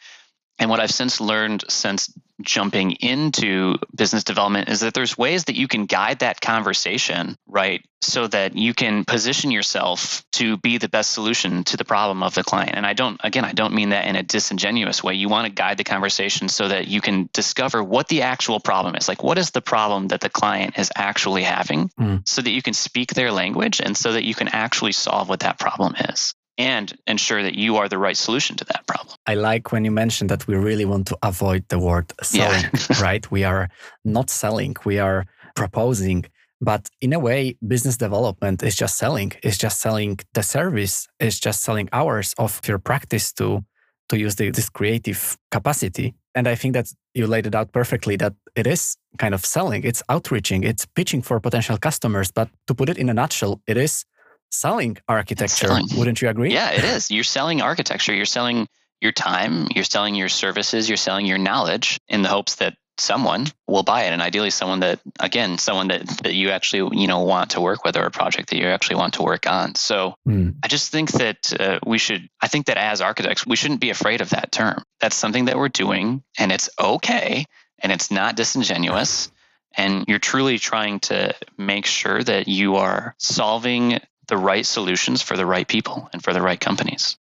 [0.60, 5.56] And what I've since learned since jumping into business development is that there's ways that
[5.56, 7.84] you can guide that conversation, right?
[8.02, 12.36] So that you can position yourself to be the best solution to the problem of
[12.36, 12.74] the client.
[12.76, 15.15] And I don't, again, I don't mean that in a disingenuous way.
[15.15, 18.96] You want to guide the conversation so that you can discover what the actual problem
[18.96, 19.08] is.
[19.08, 22.28] Like, what is the problem that the client is actually having mm.
[22.28, 25.39] so that you can speak their language and so that you can actually solve what
[25.39, 29.15] that problem is and ensure that you are the right solution to that problem.
[29.28, 33.02] I like when you mentioned that we really want to avoid the word selling, yeah.
[33.02, 33.30] right?
[33.30, 33.70] We are
[34.04, 36.26] not selling, we are proposing.
[36.60, 39.32] But in a way, business development is just selling.
[39.43, 41.08] It's just selling the service.
[41.20, 43.63] It's just selling hours of your practice to
[44.10, 46.15] to use the, this creative capacity.
[46.34, 49.84] And I think that you laid it out perfectly that it is kind of selling.
[49.84, 50.63] It's outreaching.
[50.63, 52.32] It's pitching for potential customers.
[52.32, 54.06] But to put it in a nutshell, it is
[54.52, 55.68] selling architecture.
[55.68, 55.88] Selling.
[55.96, 56.54] Wouldn't you agree?
[56.54, 57.12] Yeah, it is.
[57.12, 58.14] You're selling architecture.
[58.14, 58.68] You're selling
[59.02, 63.46] your time, you're selling your services, you're selling your knowledge in the hopes that someone
[63.68, 67.20] will buy it and ideally someone that again someone that, that you actually you know
[67.20, 70.16] want to work with or a project that you actually want to work on so
[70.28, 70.56] mm.
[70.64, 73.92] i just think that uh, we should i think that as architects we shouldn't be
[73.92, 77.46] afraid of that term that's something that we're doing and it's okay
[77.80, 79.32] and it's not disingenuous
[79.76, 85.38] and you're truly trying to make sure that you are solving the right solutions for
[85.38, 87.18] the right people and for the right companies.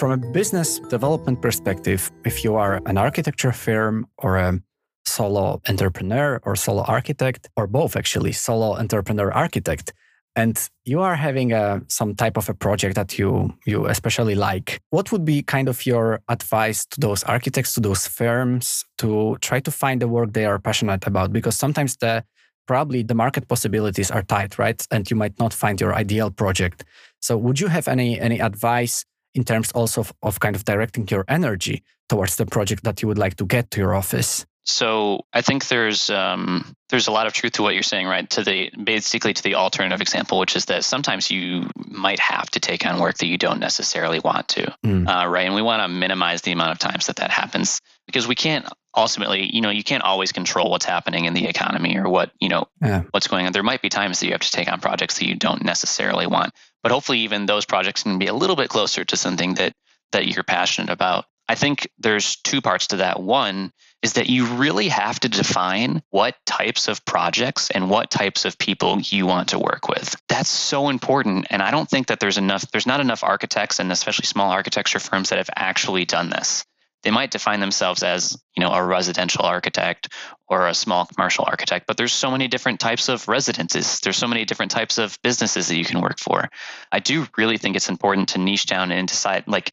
[0.00, 4.58] From a business development perspective, if you are an architecture firm or a
[5.04, 9.92] solo entrepreneur or solo architect, or both actually, solo entrepreneur architect,
[10.36, 14.80] and you are having a, some type of a project that you you especially like.
[14.90, 19.60] What would be kind of your advice to those architects to those firms to try
[19.60, 21.32] to find the work they are passionate about?
[21.32, 22.24] Because sometimes the
[22.66, 24.86] probably the market possibilities are tight right?
[24.90, 26.84] And you might not find your ideal project.
[27.20, 31.08] So would you have any any advice in terms also of, of kind of directing
[31.08, 35.24] your energy towards the project that you would like to get to your office so
[35.32, 38.28] I think there's um, there's a lot of truth to what you're saying, right?
[38.30, 42.60] To the basically to the alternative example, which is that sometimes you might have to
[42.60, 45.08] take on work that you don't necessarily want to, mm.
[45.08, 45.46] uh, right?
[45.46, 48.66] And we want to minimize the amount of times that that happens because we can't
[48.96, 52.48] ultimately, you know, you can't always control what's happening in the economy or what you
[52.48, 53.02] know yeah.
[53.10, 53.52] what's going on.
[53.52, 56.26] There might be times that you have to take on projects that you don't necessarily
[56.26, 56.52] want,
[56.82, 59.72] but hopefully, even those projects can be a little bit closer to something that
[60.12, 61.26] that you're passionate about.
[61.48, 63.20] I think there's two parts to that.
[63.20, 63.72] One
[64.02, 68.58] is that you really have to define what types of projects and what types of
[68.58, 70.16] people you want to work with.
[70.28, 71.46] That's so important.
[71.50, 74.98] And I don't think that there's enough, there's not enough architects and especially small architecture
[74.98, 76.64] firms that have actually done this.
[77.02, 80.12] They might define themselves as, you know, a residential architect
[80.48, 84.00] or a small commercial architect, but there's so many different types of residences.
[84.00, 86.50] There's so many different types of businesses that you can work for.
[86.92, 89.72] I do really think it's important to niche down and decide like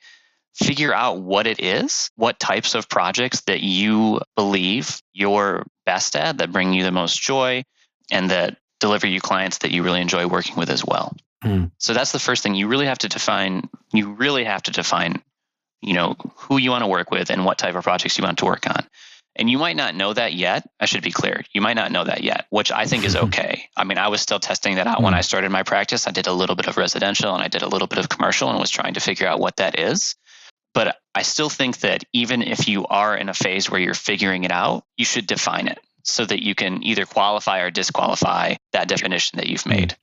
[0.57, 6.39] figure out what it is, what types of projects that you believe you're best at,
[6.39, 7.63] that bring you the most joy,
[8.11, 11.15] and that deliver you clients that you really enjoy working with as well.
[11.43, 11.71] Mm.
[11.77, 12.55] So that's the first thing.
[12.55, 15.21] You really have to define, you really have to define,
[15.81, 18.39] you know, who you want to work with and what type of projects you want
[18.39, 18.83] to work on.
[19.35, 20.67] And you might not know that yet.
[20.79, 21.43] I should be clear.
[21.53, 23.69] You might not know that yet, which I think is okay.
[23.77, 25.19] I mean, I was still testing that out when hmm.
[25.19, 26.07] I started my practice.
[26.07, 28.49] I did a little bit of residential and I did a little bit of commercial
[28.49, 30.15] and was trying to figure out what that is.
[30.73, 34.43] But I still think that even if you are in a phase where you're figuring
[34.43, 38.87] it out, you should define it so that you can either qualify or disqualify that
[38.87, 39.69] definition that you've hmm.
[39.69, 39.97] made.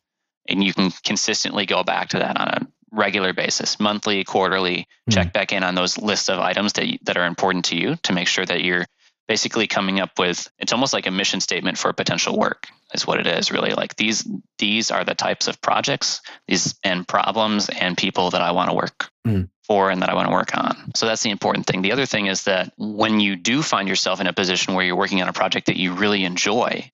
[0.48, 5.12] And you can consistently go back to that on a regular basis, monthly, quarterly, mm.
[5.12, 8.12] check back in on those lists of items that, that are important to you to
[8.12, 8.86] make sure that you're
[9.26, 13.18] basically coming up with it's almost like a mission statement for potential work is what
[13.18, 14.26] it is really like these
[14.58, 18.76] these are the types of projects these and problems and people that i want to
[18.76, 19.48] work mm.
[19.66, 22.06] for and that i want to work on so that's the important thing the other
[22.06, 25.28] thing is that when you do find yourself in a position where you're working on
[25.28, 26.90] a project that you really enjoy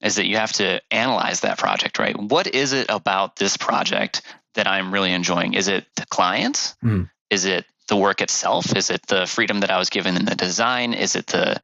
[0.00, 4.22] is that you have to analyze that project right what is it about this project
[4.54, 7.08] that i'm really enjoying is it the clients mm.
[7.30, 8.74] is it the work itself?
[8.74, 10.94] Is it the freedom that I was given in the design?
[10.94, 11.60] Is it the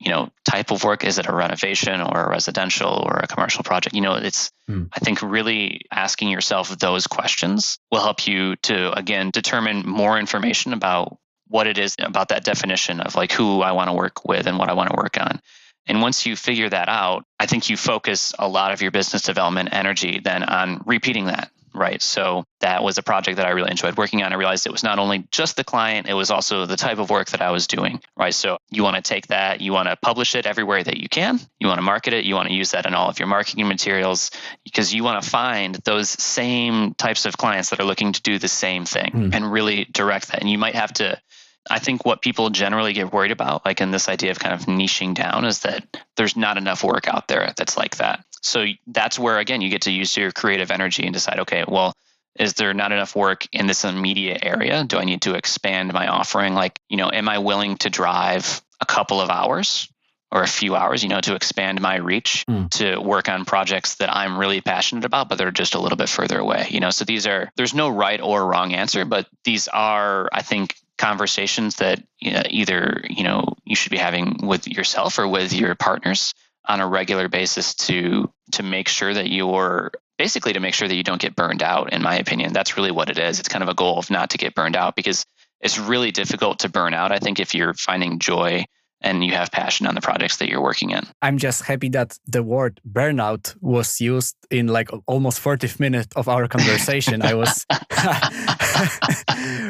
[0.00, 1.04] you know type of work?
[1.04, 3.94] Is it a renovation or a residential or a commercial project?
[3.94, 4.88] You know it's mm.
[4.92, 10.72] i think really asking yourself those questions will help you to again determine more information
[10.72, 14.46] about what it is about that definition of like who i want to work with
[14.46, 15.40] and what i want to work on.
[15.86, 19.22] And once you figure that out i think you focus a lot of your business
[19.22, 22.00] development energy then on repeating that right?
[22.02, 24.32] So that was a project that I really enjoyed working on.
[24.32, 27.10] I realized it was not only just the client, it was also the type of
[27.10, 28.34] work that I was doing, right?
[28.34, 31.40] So you want to take that, you want to publish it everywhere that you can,
[31.58, 33.68] you want to market it, you want to use that in all of your marketing
[33.68, 34.30] materials
[34.64, 38.38] because you want to find those same types of clients that are looking to do
[38.38, 39.34] the same thing mm.
[39.34, 40.40] and really direct that.
[40.40, 41.20] And you might have to
[41.68, 44.66] I think what people generally get worried about, like in this idea of kind of
[44.66, 45.84] niching down, is that
[46.16, 48.24] there's not enough work out there that's like that.
[48.42, 51.94] So that's where, again, you get to use your creative energy and decide, okay, well,
[52.38, 54.84] is there not enough work in this immediate area?
[54.84, 56.54] Do I need to expand my offering?
[56.54, 59.88] Like, you know, am I willing to drive a couple of hours
[60.32, 62.70] or a few hours, you know, to expand my reach mm.
[62.70, 66.08] to work on projects that I'm really passionate about, but they're just a little bit
[66.08, 66.90] further away, you know?
[66.90, 71.76] So these are, there's no right or wrong answer, but these are, I think, conversations
[71.76, 75.74] that you know, either you know you should be having with yourself or with your
[75.74, 76.34] partners
[76.66, 80.94] on a regular basis to to make sure that you're basically to make sure that
[80.94, 82.52] you don't get burned out in my opinion.
[82.52, 83.38] That's really what it is.
[83.38, 85.24] It's kind of a goal of not to get burned out because
[85.60, 88.64] it's really difficult to burn out i think if you're finding joy
[89.02, 91.06] and you have passion on the projects that you're working in.
[91.22, 96.28] I'm just happy that the word burnout was used in like almost 40 minutes of
[96.28, 97.22] our conversation.
[97.22, 97.66] I was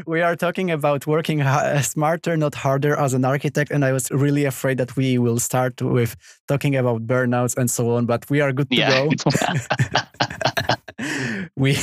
[0.07, 4.11] we are talking about working uh, smarter, not harder as an architect and I was
[4.11, 6.17] really afraid that we will start with
[6.49, 8.91] talking about burnouts and so on, but we are good to yeah.
[8.91, 9.11] go.
[11.57, 11.77] we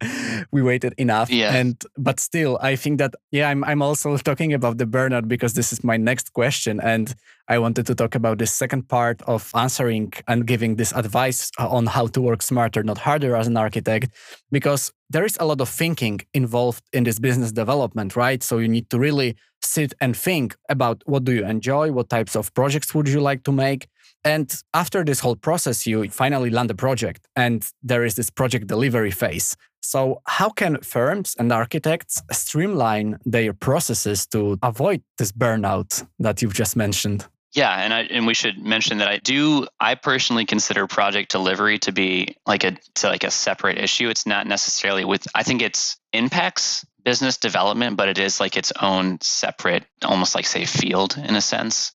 [0.52, 1.30] we waited enough.
[1.30, 1.54] Yeah.
[1.54, 5.54] And but still, I think that yeah, I'm I'm also talking about the burnout because
[5.54, 7.14] this is my next question, and
[7.48, 11.68] I wanted to talk about the second part of answering and giving this advice uh,
[11.68, 14.10] on how to work smarter, not harder, as an architect,
[14.50, 18.42] because there is a lot of thinking involved in this business development, right?
[18.42, 22.34] So you need to really sit and think about what do you enjoy, what types
[22.34, 23.88] of projects would you like to make
[24.24, 28.66] and after this whole process, you finally land a project and there is this project
[28.66, 29.56] delivery phase.
[29.80, 36.54] So, how can firms and architects streamline their processes to avoid this burnout that you've
[36.54, 37.26] just mentioned?
[37.52, 41.78] Yeah, and I and we should mention that I do I personally consider project delivery
[41.80, 44.08] to be like a to like a separate issue.
[44.08, 48.72] It's not necessarily with I think it's impacts business development, but it is like its
[48.80, 51.92] own separate, almost like say field in a sense.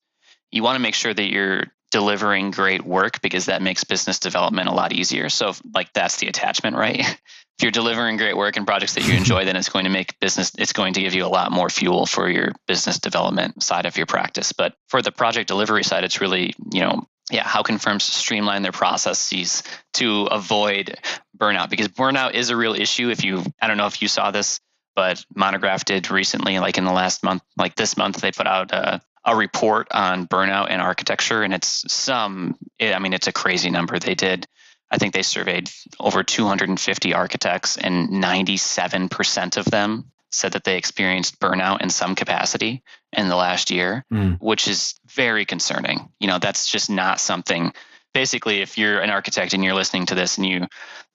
[0.51, 1.63] You want to make sure that you're
[1.95, 5.29] delivering great work because that makes business development a lot easier.
[5.29, 6.99] So, like, that's the attachment, right?
[6.99, 10.19] if you're delivering great work and projects that you enjoy, then it's going to make
[10.19, 13.85] business, it's going to give you a lot more fuel for your business development side
[13.85, 14.51] of your practice.
[14.51, 18.61] But for the project delivery side, it's really, you know, yeah, how can firms streamline
[18.61, 20.99] their processes to avoid
[21.37, 21.69] burnout?
[21.69, 23.09] Because burnout is a real issue.
[23.09, 24.59] If you, I don't know if you saw this,
[24.97, 28.73] but Monograph did recently, like in the last month, like this month, they put out
[28.73, 32.57] a, a report on burnout in architecture, and it's some.
[32.79, 33.97] I mean, it's a crazy number.
[33.99, 34.47] They did.
[34.91, 35.69] I think they surveyed
[35.99, 42.83] over 250 architects, and 97% of them said that they experienced burnout in some capacity
[43.11, 44.37] in the last year, mm.
[44.39, 46.09] which is very concerning.
[46.19, 47.73] You know, that's just not something.
[48.13, 50.67] Basically, if you're an architect and you're listening to this and you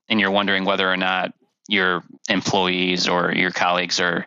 [0.09, 1.33] and you're wondering whether or not
[1.69, 4.27] your employees or your colleagues are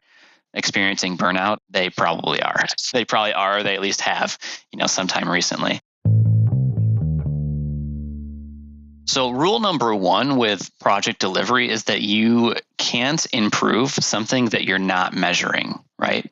[0.54, 2.66] experiencing burnout, they probably are.
[2.94, 3.64] They probably are.
[3.64, 4.38] They at least have,
[4.72, 5.80] you know, sometime recently.
[9.06, 14.80] So, rule number one with project delivery is that you can't improve something that you're
[14.80, 16.32] not measuring, right?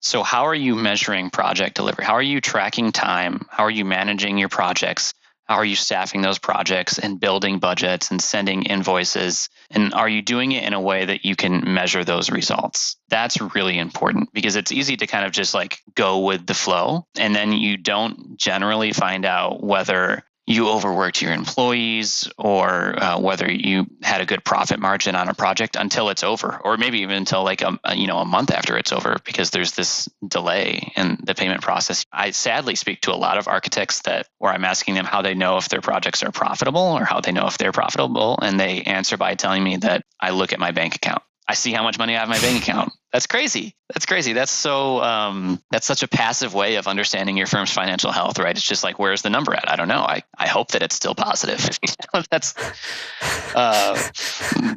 [0.00, 2.04] So, how are you measuring project delivery?
[2.04, 3.46] How are you tracking time?
[3.50, 5.14] How are you managing your projects?
[5.52, 9.50] Are you staffing those projects and building budgets and sending invoices?
[9.70, 12.96] And are you doing it in a way that you can measure those results?
[13.10, 17.06] That's really important because it's easy to kind of just like go with the flow.
[17.18, 23.50] And then you don't generally find out whether you overworked your employees or uh, whether
[23.50, 27.16] you had a good profit margin on a project until it's over or maybe even
[27.16, 31.18] until like a, you know a month after it's over because there's this delay in
[31.22, 32.04] the payment process.
[32.12, 35.34] I sadly speak to a lot of architects that where i'm asking them how they
[35.34, 38.82] know if their projects are profitable or how they know if they're profitable and they
[38.82, 41.22] answer by telling me that i look at my bank account
[41.52, 42.94] I see how much money I have in my bank account.
[43.12, 43.76] That's crazy.
[43.92, 44.32] That's crazy.
[44.32, 45.02] That's so.
[45.02, 48.56] Um, that's such a passive way of understanding your firm's financial health, right?
[48.56, 49.70] It's just like, where's the number at?
[49.70, 50.00] I don't know.
[50.00, 51.78] I, I hope that it's still positive.
[52.30, 52.54] that's
[53.54, 54.02] uh,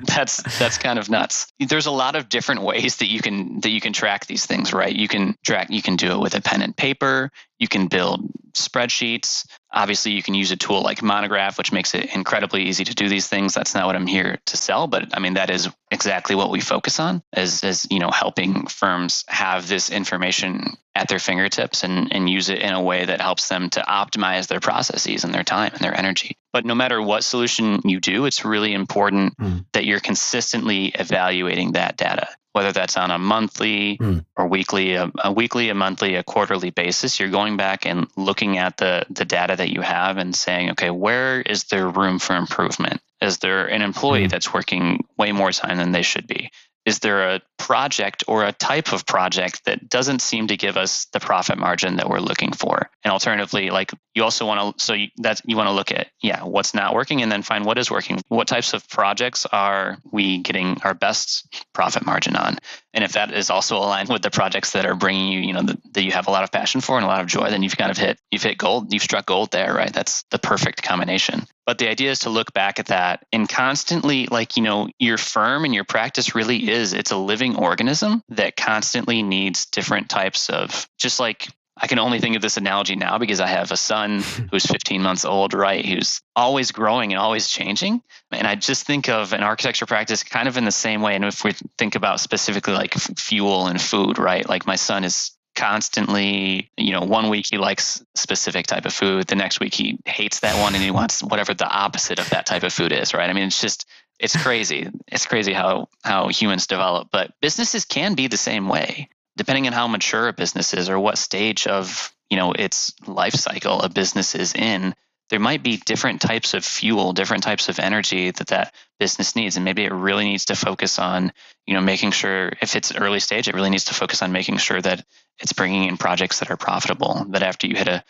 [0.03, 1.47] that's that's kind of nuts.
[1.61, 4.73] There's a lot of different ways that you can that you can track these things,
[4.73, 4.93] right?
[4.93, 5.69] You can track.
[5.69, 7.31] You can do it with a pen and paper.
[7.57, 8.19] You can build
[8.51, 9.47] spreadsheets.
[9.75, 13.09] Obviously, you can use a tool like Monograph, which makes it incredibly easy to do
[13.09, 13.53] these things.
[13.53, 16.61] That's not what I'm here to sell, but I mean that is exactly what we
[16.61, 22.13] focus on is, is you know helping firms have this information at their fingertips and,
[22.13, 25.43] and use it in a way that helps them to optimize their processes and their
[25.43, 26.37] time and their energy.
[26.53, 29.65] But no matter what solution you do, it's really important mm.
[29.73, 34.23] that you're consistently evaluating that data whether that's on a monthly mm.
[34.37, 38.57] or weekly, a, a, weekly, a monthly, a quarterly basis, you're going back and looking
[38.57, 42.33] at the, the data that you have and saying, okay, where is there room for
[42.33, 43.01] improvement?
[43.19, 44.29] Is there an employee mm.
[44.29, 46.49] that's working way more time than they should be?
[46.85, 51.05] Is there a project or a type of project that doesn't seem to give us
[51.13, 52.89] the profit margin that we're looking for?
[53.03, 56.07] And alternatively like you also want to so you, that you want to look at
[56.21, 58.21] yeah what's not working and then find what is working.
[58.27, 62.59] What types of projects are we getting our best profit margin on?
[62.93, 65.63] And if that is also aligned with the projects that are bringing you you know
[65.63, 67.63] the, that you have a lot of passion for and a lot of joy then
[67.63, 69.91] you've kind of hit you've hit gold you've struck gold there right?
[69.91, 74.27] That's the perfect combination but the idea is to look back at that and constantly,
[74.27, 78.55] like, you know, your firm and your practice really is, it's a living organism that
[78.55, 81.47] constantly needs different types of, just like
[81.77, 85.01] I can only think of this analogy now because I have a son who's 15
[85.01, 85.85] months old, right?
[85.85, 88.01] Who's always growing and always changing.
[88.31, 91.15] And I just think of an architecture practice kind of in the same way.
[91.15, 94.47] And if we think about specifically like fuel and food, right?
[94.47, 99.27] Like my son is constantly you know one week he likes specific type of food
[99.27, 102.45] the next week he hates that one and he wants whatever the opposite of that
[102.45, 103.29] type of food is right?
[103.29, 103.87] I mean it's just
[104.17, 104.89] it's crazy.
[105.07, 109.73] It's crazy how how humans develop but businesses can be the same way depending on
[109.73, 113.89] how mature a business is or what stage of you know its life cycle a
[113.89, 114.93] business is in
[115.29, 119.55] there might be different types of fuel, different types of energy that that business needs,
[119.55, 121.31] and maybe it really needs to focus on,
[121.65, 124.57] you know, making sure if it's early stage, it really needs to focus on making
[124.57, 125.03] sure that
[125.39, 127.25] it's bringing in projects that are profitable.
[127.29, 128.03] That after you hit a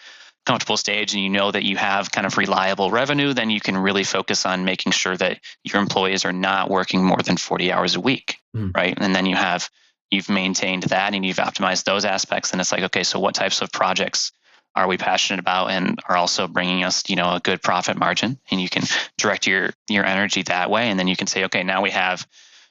[0.45, 3.77] comfortable stage and you know that you have kind of reliable revenue, then you can
[3.77, 7.95] really focus on making sure that your employees are not working more than 40 hours
[7.95, 8.75] a week, mm.
[8.75, 8.95] right?
[8.99, 9.69] And then you have
[10.11, 13.61] you've maintained that and you've optimized those aspects, and it's like, okay, so what types
[13.61, 14.31] of projects
[14.75, 18.37] are we passionate about and are also bringing us you know a good profit margin?
[18.51, 18.83] And you can
[19.17, 20.89] direct your your energy that way.
[20.89, 22.27] And then you can say okay now we have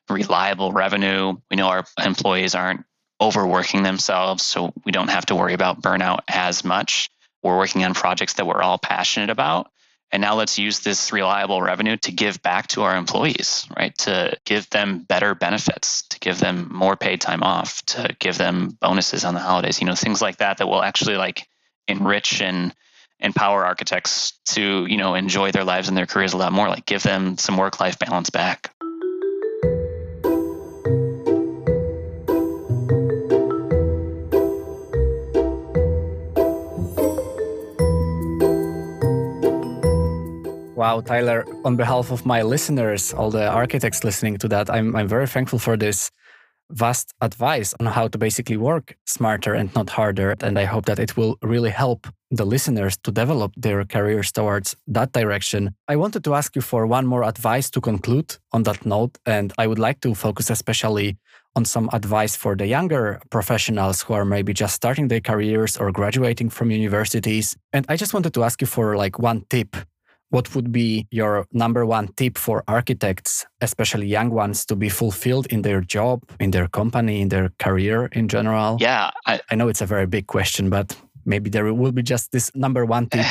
[0.09, 1.36] reliable revenue.
[1.50, 2.84] We know our employees aren't
[3.20, 7.11] overworking themselves so we don't have to worry about burnout as much.
[7.42, 9.70] We're working on projects that we're all passionate about.
[10.12, 13.96] And now let's use this reliable revenue to give back to our employees right?
[13.98, 18.76] To give them better benefits to give them more paid time off to give them
[18.80, 21.48] bonuses on the holidays you know things like that that will actually like
[21.89, 22.74] enrich and
[23.20, 26.85] empower architects to you know enjoy their lives and their careers a lot more like
[26.87, 28.74] give them some work life balance back.
[40.76, 45.09] Wow, Tyler, on behalf of my listeners, all the architects listening to that, I'm, I'm
[45.09, 46.11] very thankful for this
[46.70, 50.34] vast advice on how to basically work smarter and not harder.
[50.40, 54.76] And I hope that it will really help the listeners to develop their careers towards
[54.88, 55.74] that direction.
[55.88, 59.18] I wanted to ask you for one more advice to conclude on that note.
[59.26, 61.16] And I would like to focus especially
[61.56, 65.92] on some advice for the younger professionals who are maybe just starting their careers or
[65.92, 67.56] graduating from universities.
[67.72, 69.76] And I just wanted to ask you for like one tip
[70.35, 75.47] what would be your number one tip for architects, especially young ones, to be fulfilled
[75.47, 78.76] in their job, in their company, in their career in general?
[78.80, 79.12] Yeah.
[79.26, 82.51] I, I know it's a very big question, but maybe there will be just this
[82.57, 83.24] number one tip.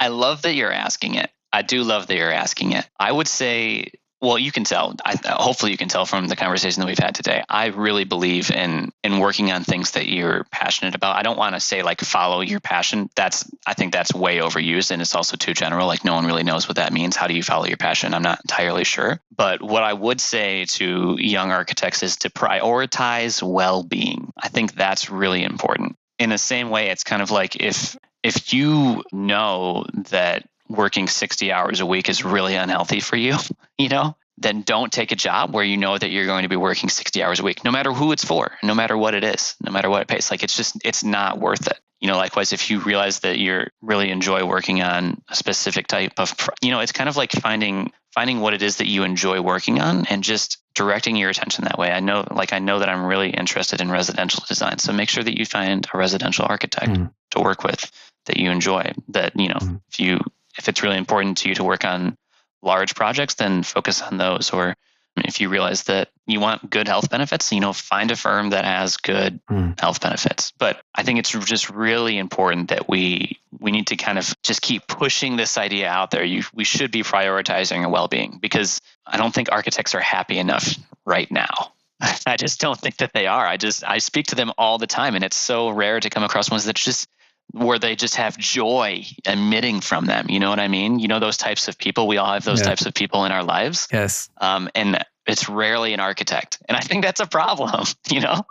[0.00, 1.30] I love that you're asking it.
[1.52, 2.88] I do love that you're asking it.
[2.98, 3.90] I would say
[4.20, 4.94] well, you can tell.
[5.04, 7.44] I, hopefully, you can tell from the conversation that we've had today.
[7.48, 11.16] I really believe in in working on things that you're passionate about.
[11.16, 13.10] I don't want to say like follow your passion.
[13.14, 15.86] That's I think that's way overused, and it's also too general.
[15.86, 17.14] Like no one really knows what that means.
[17.14, 18.12] How do you follow your passion?
[18.12, 19.20] I'm not entirely sure.
[19.36, 24.32] But what I would say to young architects is to prioritize well-being.
[24.36, 25.96] I think that's really important.
[26.18, 31.52] In the same way, it's kind of like if if you know that working 60
[31.52, 33.36] hours a week is really unhealthy for you,
[33.78, 36.56] you know, then don't take a job where you know that you're going to be
[36.56, 39.56] working 60 hours a week, no matter who it's for, no matter what it is,
[39.64, 40.30] no matter what it pays.
[40.30, 41.78] Like it's just, it's not worth it.
[42.00, 46.12] You know, likewise, if you realize that you really enjoy working on a specific type
[46.18, 49.40] of, you know, it's kind of like finding finding what it is that you enjoy
[49.40, 51.90] working on and just directing your attention that way.
[51.90, 54.78] I know, like, I know that I'm really interested in residential design.
[54.78, 57.12] So make sure that you find a residential architect mm.
[57.32, 57.90] to work with
[58.26, 58.92] that you enjoy.
[59.08, 59.80] That, you know, mm.
[59.90, 60.18] if you
[60.58, 62.16] if it's really important to you to work on
[62.62, 64.50] large projects, then focus on those.
[64.50, 64.74] Or
[65.16, 68.64] if you realize that you want good health benefits, you know, find a firm that
[68.64, 69.78] has good mm.
[69.78, 70.52] health benefits.
[70.58, 74.62] But I think it's just really important that we we need to kind of just
[74.62, 76.24] keep pushing this idea out there.
[76.24, 80.76] You, we should be prioritizing our well-being because I don't think architects are happy enough
[81.04, 81.72] right now.
[82.26, 83.46] I just don't think that they are.
[83.46, 86.22] I just I speak to them all the time and it's so rare to come
[86.22, 87.08] across ones that just
[87.52, 90.26] where they just have joy emitting from them.
[90.28, 90.98] You know what I mean?
[90.98, 92.06] You know those types of people.
[92.06, 92.66] We all have those yeah.
[92.66, 93.88] types of people in our lives.
[93.92, 94.28] Yes.
[94.40, 97.84] Um, and it's rarely an architect, and I think that's a problem.
[98.10, 98.46] You know,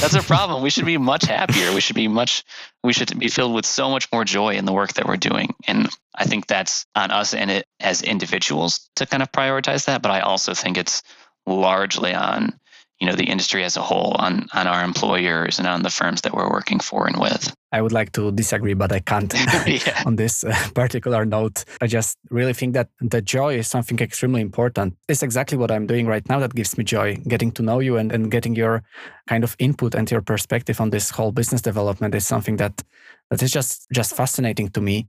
[0.00, 0.62] that's a problem.
[0.62, 1.74] we should be much happier.
[1.74, 2.44] We should be much.
[2.84, 5.54] We should be filled with so much more joy in the work that we're doing,
[5.66, 10.02] and I think that's on us and it as individuals to kind of prioritize that.
[10.02, 11.02] But I also think it's
[11.46, 12.58] largely on
[13.02, 16.20] you know the industry as a whole on on our employers and on the firms
[16.20, 17.52] that we're working for and with.
[17.72, 19.34] I would like to disagree but i can't
[19.66, 20.02] yeah.
[20.06, 21.64] on this uh, particular note.
[21.80, 24.94] I just really think that the joy is something extremely important.
[25.08, 27.96] It's exactly what i'm doing right now that gives me joy getting to know you
[27.96, 28.84] and, and getting your
[29.26, 32.84] kind of input and your perspective on this whole business development is something that
[33.30, 35.08] that is just just fascinating to me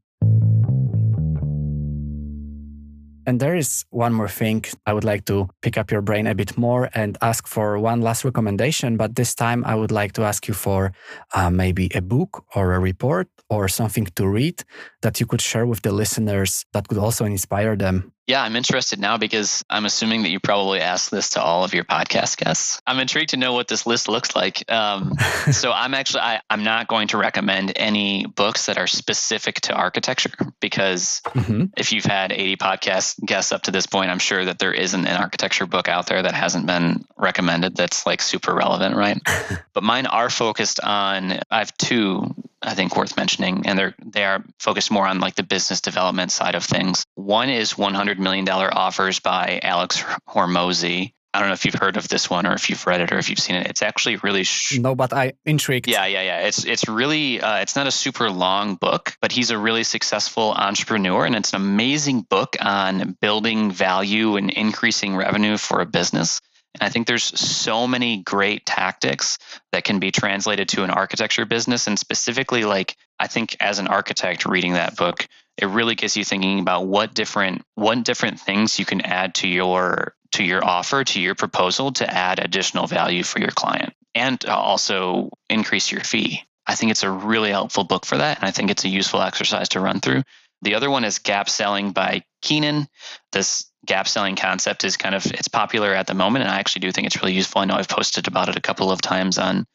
[3.26, 6.36] and there is one more thing I would like to pick up your brain a
[6.36, 8.98] bit more and ask for one last recommendation.
[8.98, 10.94] But this time I would like to ask you for
[11.34, 14.64] uh, maybe a book or a report or something to read
[15.02, 19.00] that you could share with the listeners that could also inspire them yeah, I'm interested
[19.00, 22.82] now because I'm assuming that you probably asked this to all of your podcast guests.
[22.88, 24.70] I'm intrigued to know what this list looks like.
[24.72, 25.14] Um,
[25.52, 29.74] so I'm actually I, am not going to recommend any books that are specific to
[29.74, 31.66] architecture because mm-hmm.
[31.76, 35.06] if you've had 80 podcast guests up to this point, I'm sure that there isn't
[35.06, 39.20] an architecture book out there that hasn't been recommended that's like super relevant, right?
[39.74, 41.40] but mine are focused on.
[41.52, 42.34] I have two
[42.64, 46.32] I think worth mentioning, and they're they are focused more on like the business development
[46.32, 47.06] side of things.
[47.16, 51.14] One is 100 million dollar offers by Alex Hormozi.
[51.36, 53.18] I don't know if you've heard of this one or if you've read it or
[53.18, 53.66] if you've seen it.
[53.66, 55.88] It's actually really sh- no, but I intrigued.
[55.88, 56.40] Yeah, yeah, yeah.
[56.42, 60.54] It's it's really uh, it's not a super long book, but he's a really successful
[60.54, 66.40] entrepreneur, and it's an amazing book on building value and increasing revenue for a business.
[66.76, 69.38] And I think there's so many great tactics
[69.72, 71.88] that can be translated to an architecture business.
[71.88, 76.24] And specifically, like I think as an architect reading that book, it really gets you
[76.24, 81.04] thinking about what different what different things you can add to your to your offer,
[81.04, 86.42] to your proposal to add additional value for your client and also increase your fee.
[86.66, 88.38] I think it's a really helpful book for that.
[88.38, 90.24] And I think it's a useful exercise to run through.
[90.62, 92.88] The other one is Gap Selling by Keenan.
[93.32, 96.82] This gap selling concept is kind of it's popular at the moment and i actually
[96.82, 97.62] do think it's really useful.
[97.62, 99.66] I know i've posted about it a couple of times on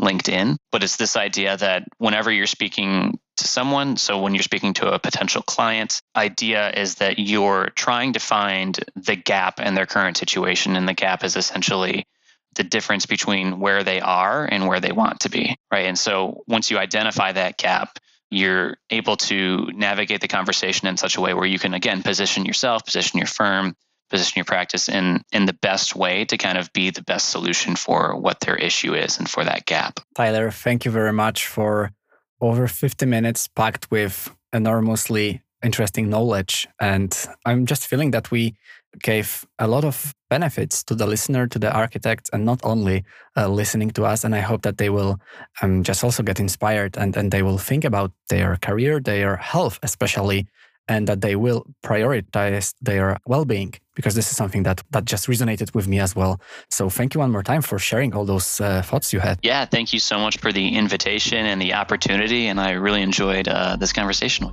[0.00, 4.72] linkedin but it's this idea that whenever you're speaking to someone so when you're speaking
[4.74, 9.86] to a potential client idea is that you're trying to find the gap in their
[9.86, 12.06] current situation and the gap is essentially
[12.54, 15.86] the difference between where they are and where they want to be right?
[15.86, 17.98] And so once you identify that gap
[18.30, 22.44] you're able to navigate the conversation in such a way where you can again position
[22.44, 23.74] yourself position your firm
[24.10, 27.76] position your practice in in the best way to kind of be the best solution
[27.76, 30.00] for what their issue is and for that gap.
[30.14, 31.92] Tyler thank you very much for
[32.40, 36.68] over 50 minutes packed with enormously interesting knowledge.
[36.80, 38.56] And i'm just feeling that we
[39.02, 43.04] gave a lot of benefits to the listener, to the architect, and not only
[43.36, 44.24] uh, listening to us.
[44.24, 45.20] And I hope that they will
[45.62, 49.78] um, just also get inspired and, and they will think about their career, their health,
[49.82, 50.46] especially,
[50.88, 55.74] and that they will prioritize their well-being because this is something that that just resonated
[55.74, 56.40] with me as well.
[56.70, 59.38] So thank you one more time for sharing all those uh, thoughts you had.
[59.42, 63.48] Yeah, thank you so much for the invitation and the opportunity, and I really enjoyed
[63.48, 64.50] uh, this conversation.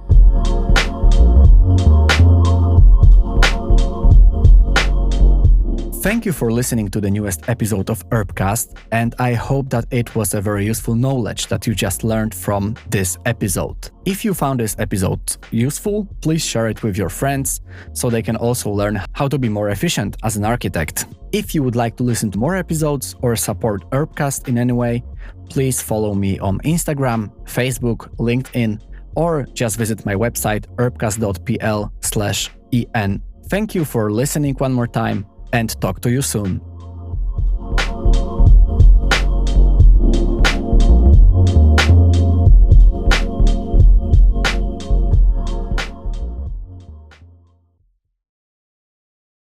[6.06, 10.14] Thank you for listening to the newest episode of Urbcast, and I hope that it
[10.14, 13.90] was a very useful knowledge that you just learned from this episode.
[14.06, 17.62] If you found this episode useful, please share it with your friends
[17.94, 21.08] so they can also learn how to be more efficient as an architect.
[21.32, 25.04] If you would like to listen to more episodes or support Urbcast in any way,
[25.50, 28.80] please follow me on Instagram, Facebook, LinkedIn,
[29.16, 33.22] or just visit my website urbcast.pl/en.
[33.48, 35.26] Thank you for listening one more time
[35.56, 36.62] and talk to you soon.